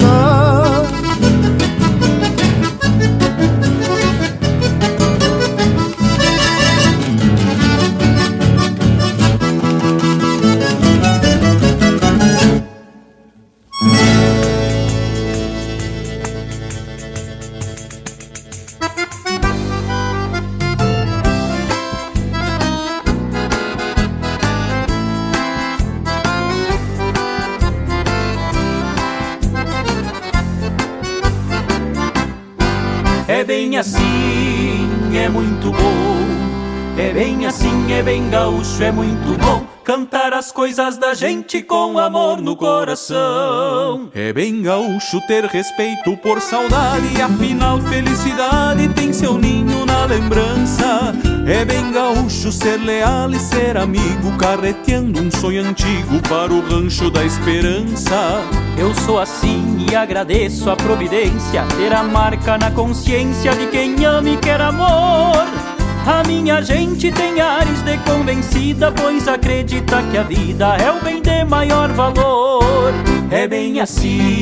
[40.63, 44.09] coisas da gente com amor no coração.
[44.13, 51.13] É bem gaúcho ter respeito por saudade, afinal felicidade tem seu ninho na lembrança.
[51.45, 57.11] É bem gaúcho ser leal e ser amigo, carreteando um sonho antigo para o rancho
[57.11, 58.41] da esperança.
[58.77, 64.29] Eu sou assim e agradeço a providência, ter a marca na consciência de quem ama
[64.29, 65.72] e quer amor.
[66.05, 71.21] A minha gente tem ares de convencida, pois acredita que a vida é o bem
[71.21, 72.93] de maior valor.
[73.31, 74.41] É bem assim,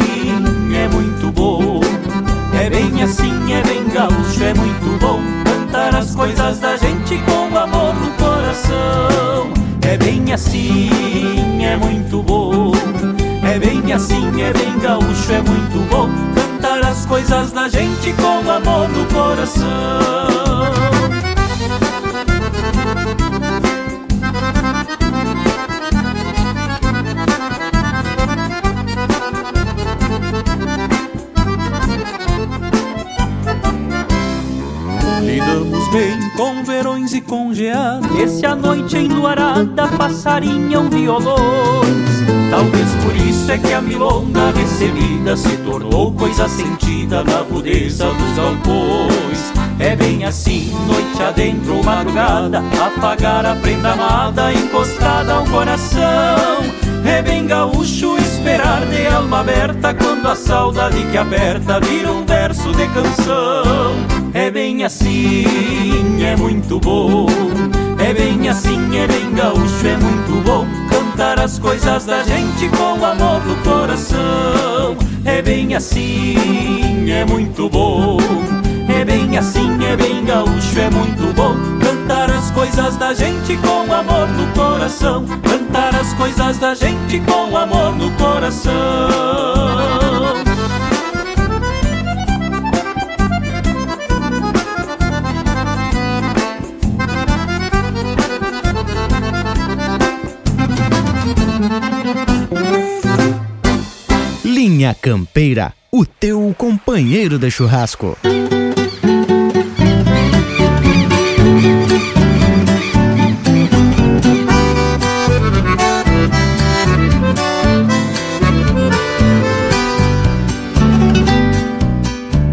[0.75, 1.79] é muito bom.
[2.59, 5.19] É bem assim, é bem gaúcho, é muito bom.
[5.45, 9.53] Cantar as coisas da gente com amor no coração.
[9.83, 12.71] É bem assim, é muito bom.
[13.43, 16.09] É bem assim, é bem gaúcho, é muito bom.
[16.33, 21.20] Cantar as coisas da gente com amor no coração.
[35.91, 38.09] Bem com verões e com geadas.
[38.15, 42.11] Esse a noite enluarada passarinham violões.
[42.49, 48.35] Talvez por isso é que a milonga recebida Se tornou coisa sentida na rudeza dos
[48.35, 49.53] galpões.
[49.79, 56.01] É bem assim, noite adentro madrugada Afagar a prenda amada encostada ao coração.
[57.05, 62.71] É bem gaúcho esperar de alma aberta Quando a saudade que aperta vira um verso
[62.73, 65.43] de canção É bem assim,
[66.23, 67.27] é muito bom.
[67.99, 70.65] É bem assim, é bem gaúcho, é muito bom.
[70.89, 74.95] Cantar as coisas da gente com amor no coração.
[75.25, 78.17] É bem assim, é muito bom.
[78.87, 81.55] É bem assim, é bem gaúcho, é muito bom.
[81.81, 85.25] Cantar as coisas da gente com amor no coração.
[85.43, 89.20] Cantar as coisas da gente com amor no coração
[105.11, 108.17] Campeira, o teu companheiro de churrasco.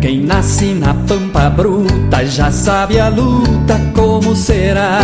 [0.01, 4.99] Quem nasce na pampa bruta já sabe a luta como será.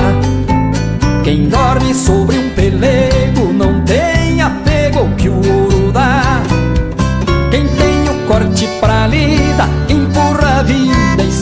[1.23, 2.34] Quem dorme sobre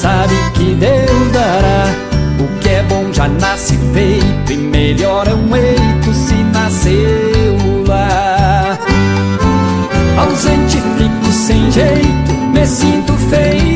[0.03, 1.85] sabe que Deus dará.
[2.41, 8.79] O que é bom já nasce feito e melhora um eito se nasceu lá.
[10.19, 13.72] Ausente fico sem jeito, me sinto feito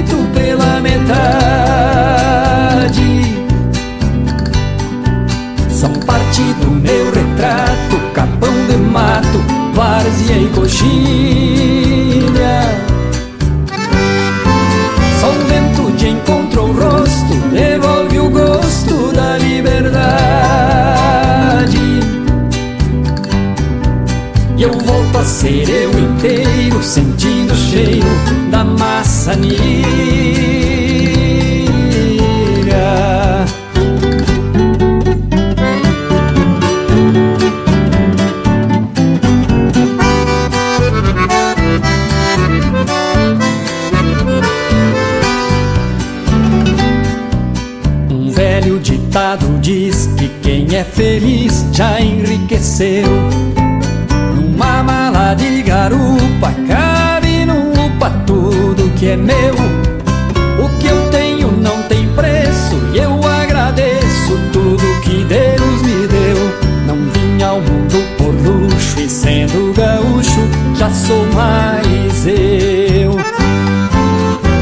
[25.27, 28.07] ser eu inteiro, sentindo o cheiro
[28.49, 29.57] da maçanilha.
[48.09, 53.26] Um velho ditado diz que quem é feliz já enriqueceu.
[55.89, 59.55] Garupa cabe no upa tudo que é meu.
[59.55, 66.39] O que eu tenho não tem preço e eu agradeço tudo que Deus me deu.
[66.89, 70.41] Não vim ao mundo por luxo e sendo gaúcho
[70.75, 73.13] já sou mais eu.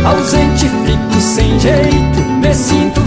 [0.06, 3.00] Ausente fico sem jeito, me sinto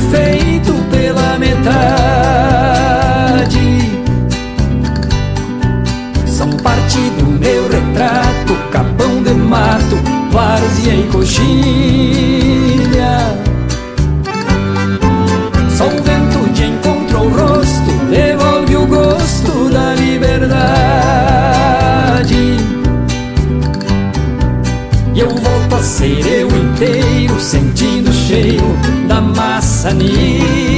[26.09, 28.63] Eu inteiro sentindo o cheiro
[29.07, 30.77] da maçaneira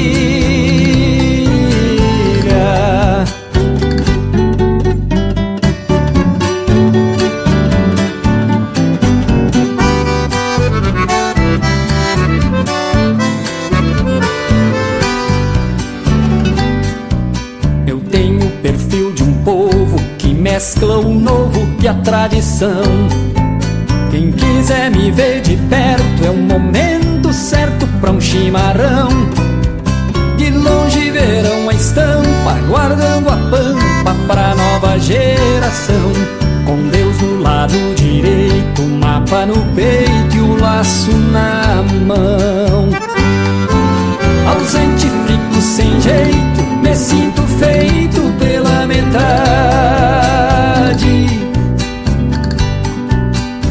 [17.86, 22.99] Eu tenho o perfil de um povo que mescla o novo e a tradição.
[47.60, 49.20] Feito pela metade.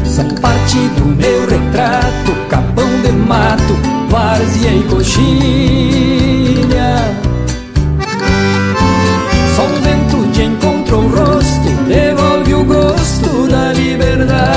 [0.05, 3.75] São parte do meu retrato, capão de mato,
[4.09, 5.79] várzea e coxilha.
[9.55, 14.49] Só o vento de encontro o rosto, devolve o gosto da liberdade.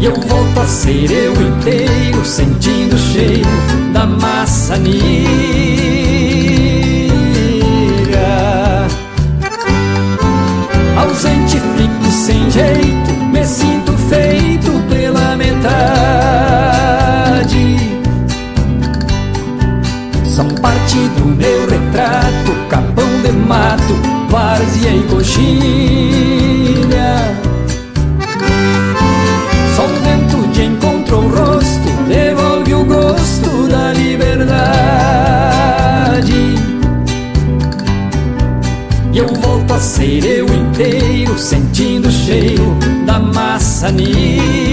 [0.00, 2.75] E eu volto a ser eu inteiro, sentindo
[3.16, 3.48] o cheiro
[3.92, 4.86] da maçanilha.
[10.96, 15.56] Ausente fico sem jeito, me sinto feito pela metade.
[20.24, 23.94] São parte do meu retrato, capão de mato,
[24.28, 25.85] várzea e coxilha.
[43.86, 44.65] Maçanilha.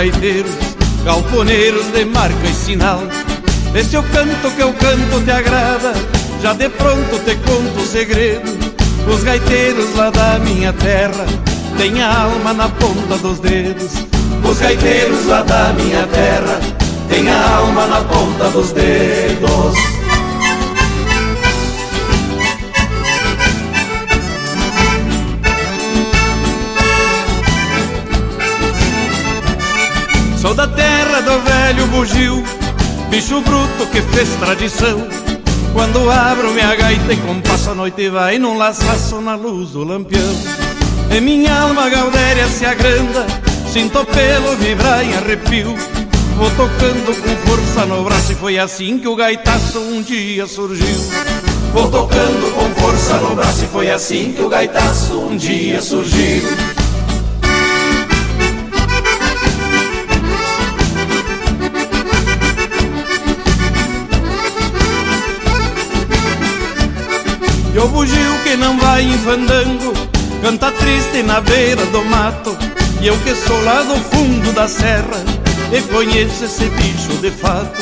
[0.00, 0.54] Gaiteiros,
[1.04, 3.02] galponeiros de marca e sinal.
[3.74, 5.92] Esse o canto que eu canto te agrada,
[6.42, 8.50] já de pronto te conto o segredo.
[9.06, 11.26] Os gaiteiros lá da minha terra
[11.76, 13.92] têm a alma na ponta dos dedos.
[14.42, 16.58] Os gaiteiros lá da minha terra
[17.10, 19.99] têm a alma na ponta dos dedos.
[30.50, 32.42] Sou da terra do velho bugio,
[33.08, 35.06] bicho bruto que fez tradição.
[35.72, 40.34] Quando abro minha gaita e compasso a noite vai num laçaço na luz do lampião.
[41.16, 43.24] E minha alma gaudéria se agranda,
[43.72, 45.76] sinto pelo vibrar em arrepio.
[46.36, 50.98] Vou tocando com força no braço e foi assim que o gaitaço um dia surgiu.
[51.72, 56.42] Vou tocando com força no braço e foi assim que o gaitaço um dia surgiu.
[67.82, 69.92] O bugio que não vai em fandango
[70.42, 72.56] Canta triste na beira do mato.
[73.00, 75.22] E eu que sou lá do fundo da serra
[75.72, 77.80] E conheço esse bicho de fato.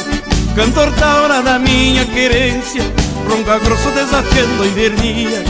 [0.54, 2.82] Cantor da hora da minha querência
[3.28, 5.44] Ronca grosso desafiando a invernia.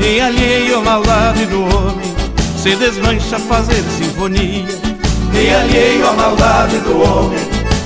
[0.00, 2.14] E alheio a maldade do homem
[2.60, 4.94] Se desmancha a fazer sinfonia.
[5.32, 7.38] E alheio a maldade do homem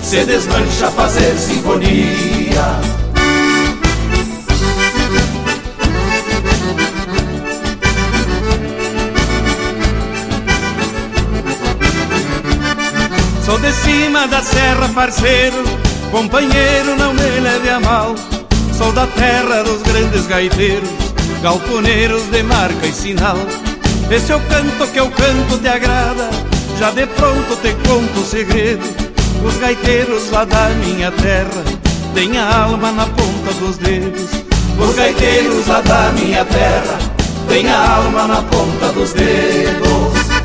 [0.02, 2.97] Se desmancha a fazer sinfonia
[13.48, 15.64] Sou de cima da serra, parceiro,
[16.10, 18.14] companheiro, não me leve a mal.
[18.76, 20.90] Sou da terra dos grandes gaiteiros,
[21.42, 23.38] galponeiros de marca e sinal.
[24.10, 26.28] Esse é o canto que eu canto te agrada,
[26.78, 28.84] já de pronto te conto o segredo.
[29.42, 31.64] Os gaiteiros lá da minha terra
[32.12, 34.28] têm a alma na ponta dos dedos.
[34.78, 36.98] Os gaiteiros lá da minha terra
[37.48, 40.37] têm a alma na ponta dos dedos.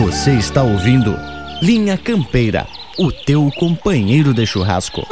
[0.00, 1.18] Você está ouvindo
[1.60, 5.04] Linha Campeira, o teu companheiro de churrasco.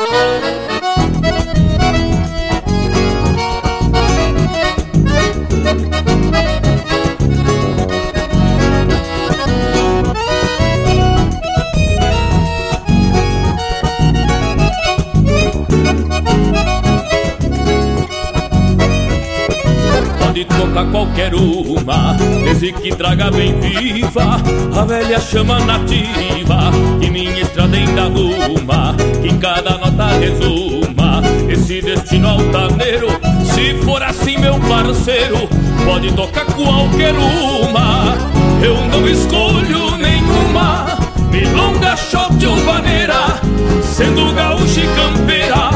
[22.58, 24.40] Desde que traga bem viva
[24.74, 31.82] a velha chama nativa que minha estrada ainda arruma, que em cada nota resuma esse
[31.82, 33.08] destino altaneiro.
[33.44, 35.48] Se for assim, meu parceiro,
[35.84, 38.14] pode tocar qualquer uma,
[38.62, 40.96] eu não escolho nenhuma.
[41.30, 43.38] Milonga, shot ou vaneira,
[43.82, 45.70] sendo gaúcha e campeira,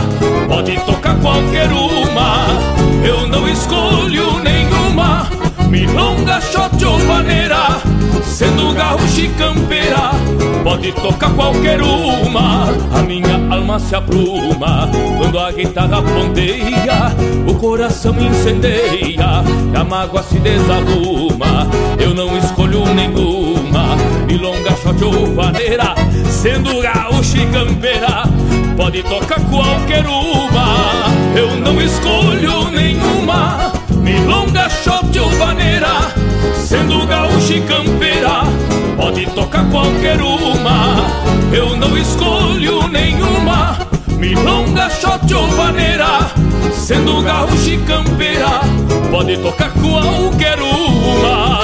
[0.49, 2.47] pode tocar qualquer uma,
[3.05, 4.60] eu não escolho nenhuma.
[5.69, 7.81] Milonga, shot ou vaneira,
[8.25, 10.11] sendo gaúcha e campeira,
[10.65, 12.69] pode tocar qualquer uma.
[12.93, 14.89] A minha alma se apruma
[15.19, 17.15] quando a guitarra ponteia,
[17.47, 21.69] o coração incendeia, e a mágoa se desarruma.
[21.99, 25.95] Eu não escolho nenhuma, milonga, shot ou vaneira,
[26.29, 28.25] sendo gaúcha e campeira,
[28.77, 31.11] pode tocar qualquer uma.
[31.37, 33.73] Eu não escolho nenhuma,
[34.11, 36.13] milonga, shot ou vaneira,
[36.57, 38.43] sendo gaúcha e campeira,
[38.97, 40.97] pode tocar qualquer uma.
[41.53, 43.79] Eu não escolho nenhuma,
[44.17, 46.31] milonga, shot ou vaneira,
[46.73, 48.61] sendo gaúcha e campeira,
[49.11, 51.61] pode tocar qualquer uma.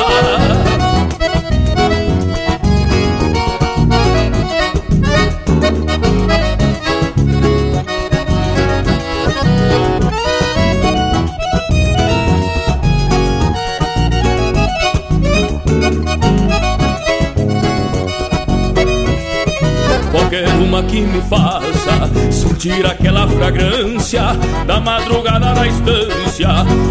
[20.27, 24.23] Qualquer uma que me faça sentir aquela fragrância
[24.67, 26.49] da madrugada na estância,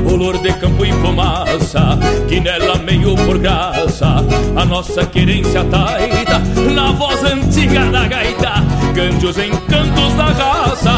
[0.10, 2.00] olor de campo e fumaça,
[2.30, 4.24] que nela meio por graça,
[4.56, 6.40] a nossa querência taita,
[6.74, 8.54] na voz antiga da gaita,
[8.96, 10.96] cante os encantos da raça.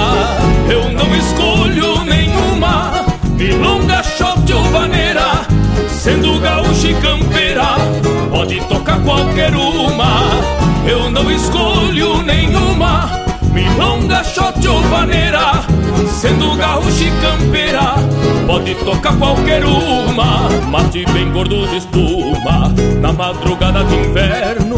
[0.70, 3.04] Eu não escolho nenhuma,
[3.36, 5.42] milonga, shot ou vaneira,
[5.90, 7.76] sendo gaúcha e campeira,
[8.30, 10.22] pode tocar qualquer uma.
[10.88, 13.10] Eu não escolho nenhuma,
[13.58, 15.66] milonga, shot ou vaneira,
[16.22, 17.96] sendo gaúcha e campeira,
[18.46, 20.48] pode tocar qualquer uma.
[20.70, 22.72] Mate bem gordo de espuma,
[23.02, 24.78] na madrugada de inverno,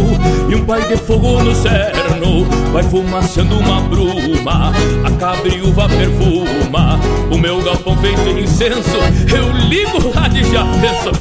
[0.49, 4.71] e um pai de fogo no cerno, vai fumaçando uma bruma,
[5.03, 6.99] a cabriúva perfuma,
[7.29, 8.97] o meu galpão feito em incenso,
[9.35, 11.11] eu ligo lá de já penso,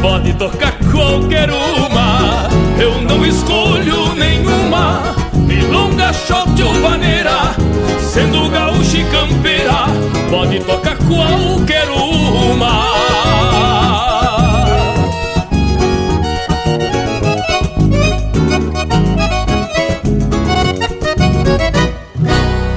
[0.00, 2.48] pode tocar qualquer uma.
[2.78, 5.16] Eu não escolho nenhuma,
[5.88, 7.54] milonga, shot ou vaneira,
[8.00, 9.86] sendo gaúcha e campeira,
[10.30, 12.84] pode tocar qualquer uma.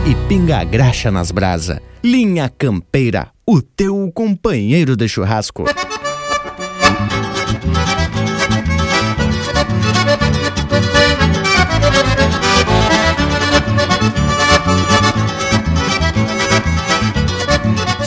[0.06, 1.82] E pinga a graxa nas brasa.
[2.04, 5.66] Linha Campeira, o teu companheiro de churrasco.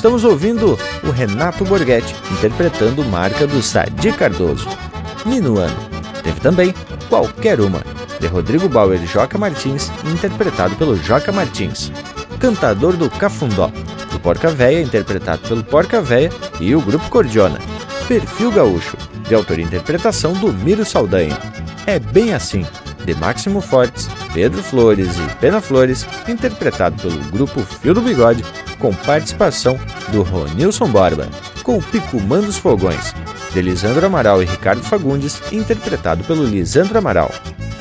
[0.05, 4.69] Estamos ouvindo o Renato Borghetti interpretando marca do Sadi Cardoso.
[5.25, 5.75] Minuano.
[6.23, 6.75] Teve também
[7.09, 7.83] Qualquer Uma,
[8.21, 11.91] de Rodrigo Bauer e Joca Martins, interpretado pelo Joca Martins.
[12.39, 13.73] Cantador do Cafundó,
[14.13, 17.59] do Porca Véia, interpretado pelo Porca Véia e o Grupo Cordiona.
[18.07, 21.39] Perfil Gaúcho, de autoria e interpretação do Miro Saldanha.
[21.87, 22.67] É bem assim,
[23.05, 28.45] de Máximo Fortes, Pedro Flores e Pena Flores, interpretado pelo grupo Fio do Bigode,
[28.79, 29.79] com participação
[30.09, 31.29] do Ronilson Borba,
[31.63, 33.15] com o Picumã dos Fogões,
[33.53, 37.31] de Lisandro Amaral e Ricardo Fagundes, interpretado pelo Lisandro Amaral.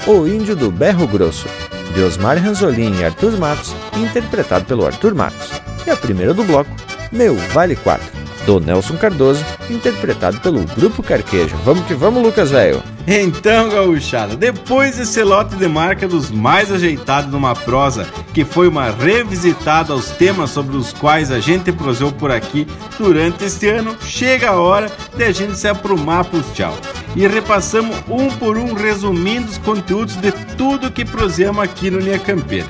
[0.05, 1.47] O Índio do Berro Grosso,
[1.93, 5.49] de Osmar Ranzolin e Arthur Matos, interpretado pelo Arthur Matos.
[5.85, 6.71] E a primeira do bloco,
[7.11, 11.55] Meu Vale 4, do Nelson Cardoso, interpretado pelo Grupo Carquejo.
[11.63, 12.81] Vamos que vamos, Lucas Velho!
[13.05, 18.91] Então, gauchada, depois desse lote de marca dos mais ajeitados numa prosa, que foi uma
[18.91, 22.65] revisitada aos temas sobre os quais a gente prosou por aqui
[22.97, 26.77] durante este ano, chega a hora de a gente se aprumar pros tchau.
[27.15, 32.19] E repassamos um por um resumindo os conteúdos de tudo que prosemos aqui no Linha
[32.19, 32.67] Campeira.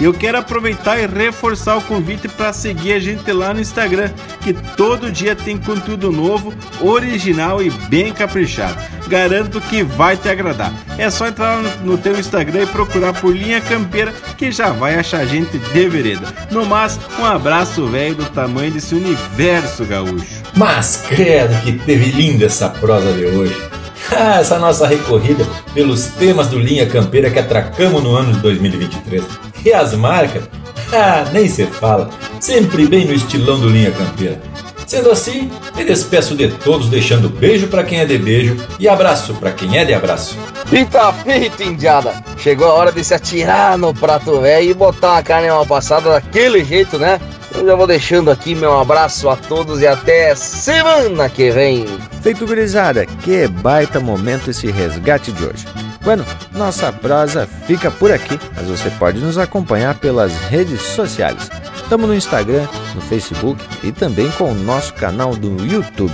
[0.00, 4.10] Eu quero aproveitar e reforçar o convite para seguir a gente lá no Instagram,
[4.40, 8.76] que todo dia tem conteúdo novo, original e bem caprichado.
[9.06, 10.72] garanto que vai te agradar.
[10.98, 15.24] É só entrar no teu Instagram e procurar por Linha Campeira que já vai achar
[15.26, 16.26] gente de vereda.
[16.50, 20.42] No mais, um abraço velho do tamanho desse universo gaúcho.
[20.56, 23.56] Mas credo que teve linda essa prosa de hoje.
[24.12, 29.24] Ah, essa nossa recorrida pelos temas do Linha Campeira que atracamos no ano de 2023.
[29.64, 30.44] E as marcas?
[30.92, 32.08] Ah, nem se fala.
[32.38, 34.40] Sempre bem no estilão do Linha Campeira.
[34.86, 39.34] Sendo assim, me despeço de todos, deixando beijo para quem é de beijo e abraço
[39.34, 40.36] para quem é de abraço.
[40.70, 42.22] Pita pita, indiada!
[42.36, 46.10] Chegou a hora de se atirar no prato velho e botar uma carne mal passada
[46.10, 47.18] daquele jeito, né?
[47.56, 51.86] Eu já vou deixando aqui meu abraço a todos e até semana que vem.
[52.22, 55.64] Feito gurizada, que baita momento esse resgate de hoje.
[56.04, 56.22] Bueno,
[56.52, 61.50] nossa prosa fica por aqui, mas você pode nos acompanhar pelas redes sociais.
[61.76, 66.12] Estamos no Instagram, no Facebook e também com o nosso canal do YouTube.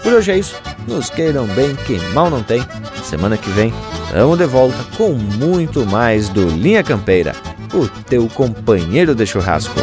[0.00, 0.54] Por hoje é isso,
[0.86, 2.64] nos queiram bem que mal não tem.
[3.02, 3.74] Semana que vem,
[4.06, 7.34] estamos de volta com muito mais do Linha Campeira,
[7.74, 9.74] o teu companheiro de churrasco.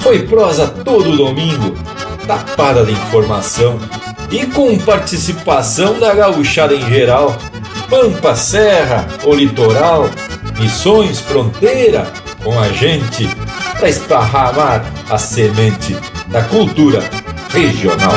[0.00, 1.74] Foi prosa todo domingo,
[2.26, 3.78] tapada de informação
[4.30, 7.36] e com participação da gauchada em geral,
[7.88, 10.08] Pampa, Serra, o litoral,
[10.58, 12.06] Missões, Fronteira,
[12.42, 13.28] com a gente
[13.78, 15.96] para esparramar a semente
[16.28, 17.02] da cultura
[17.50, 18.12] regional.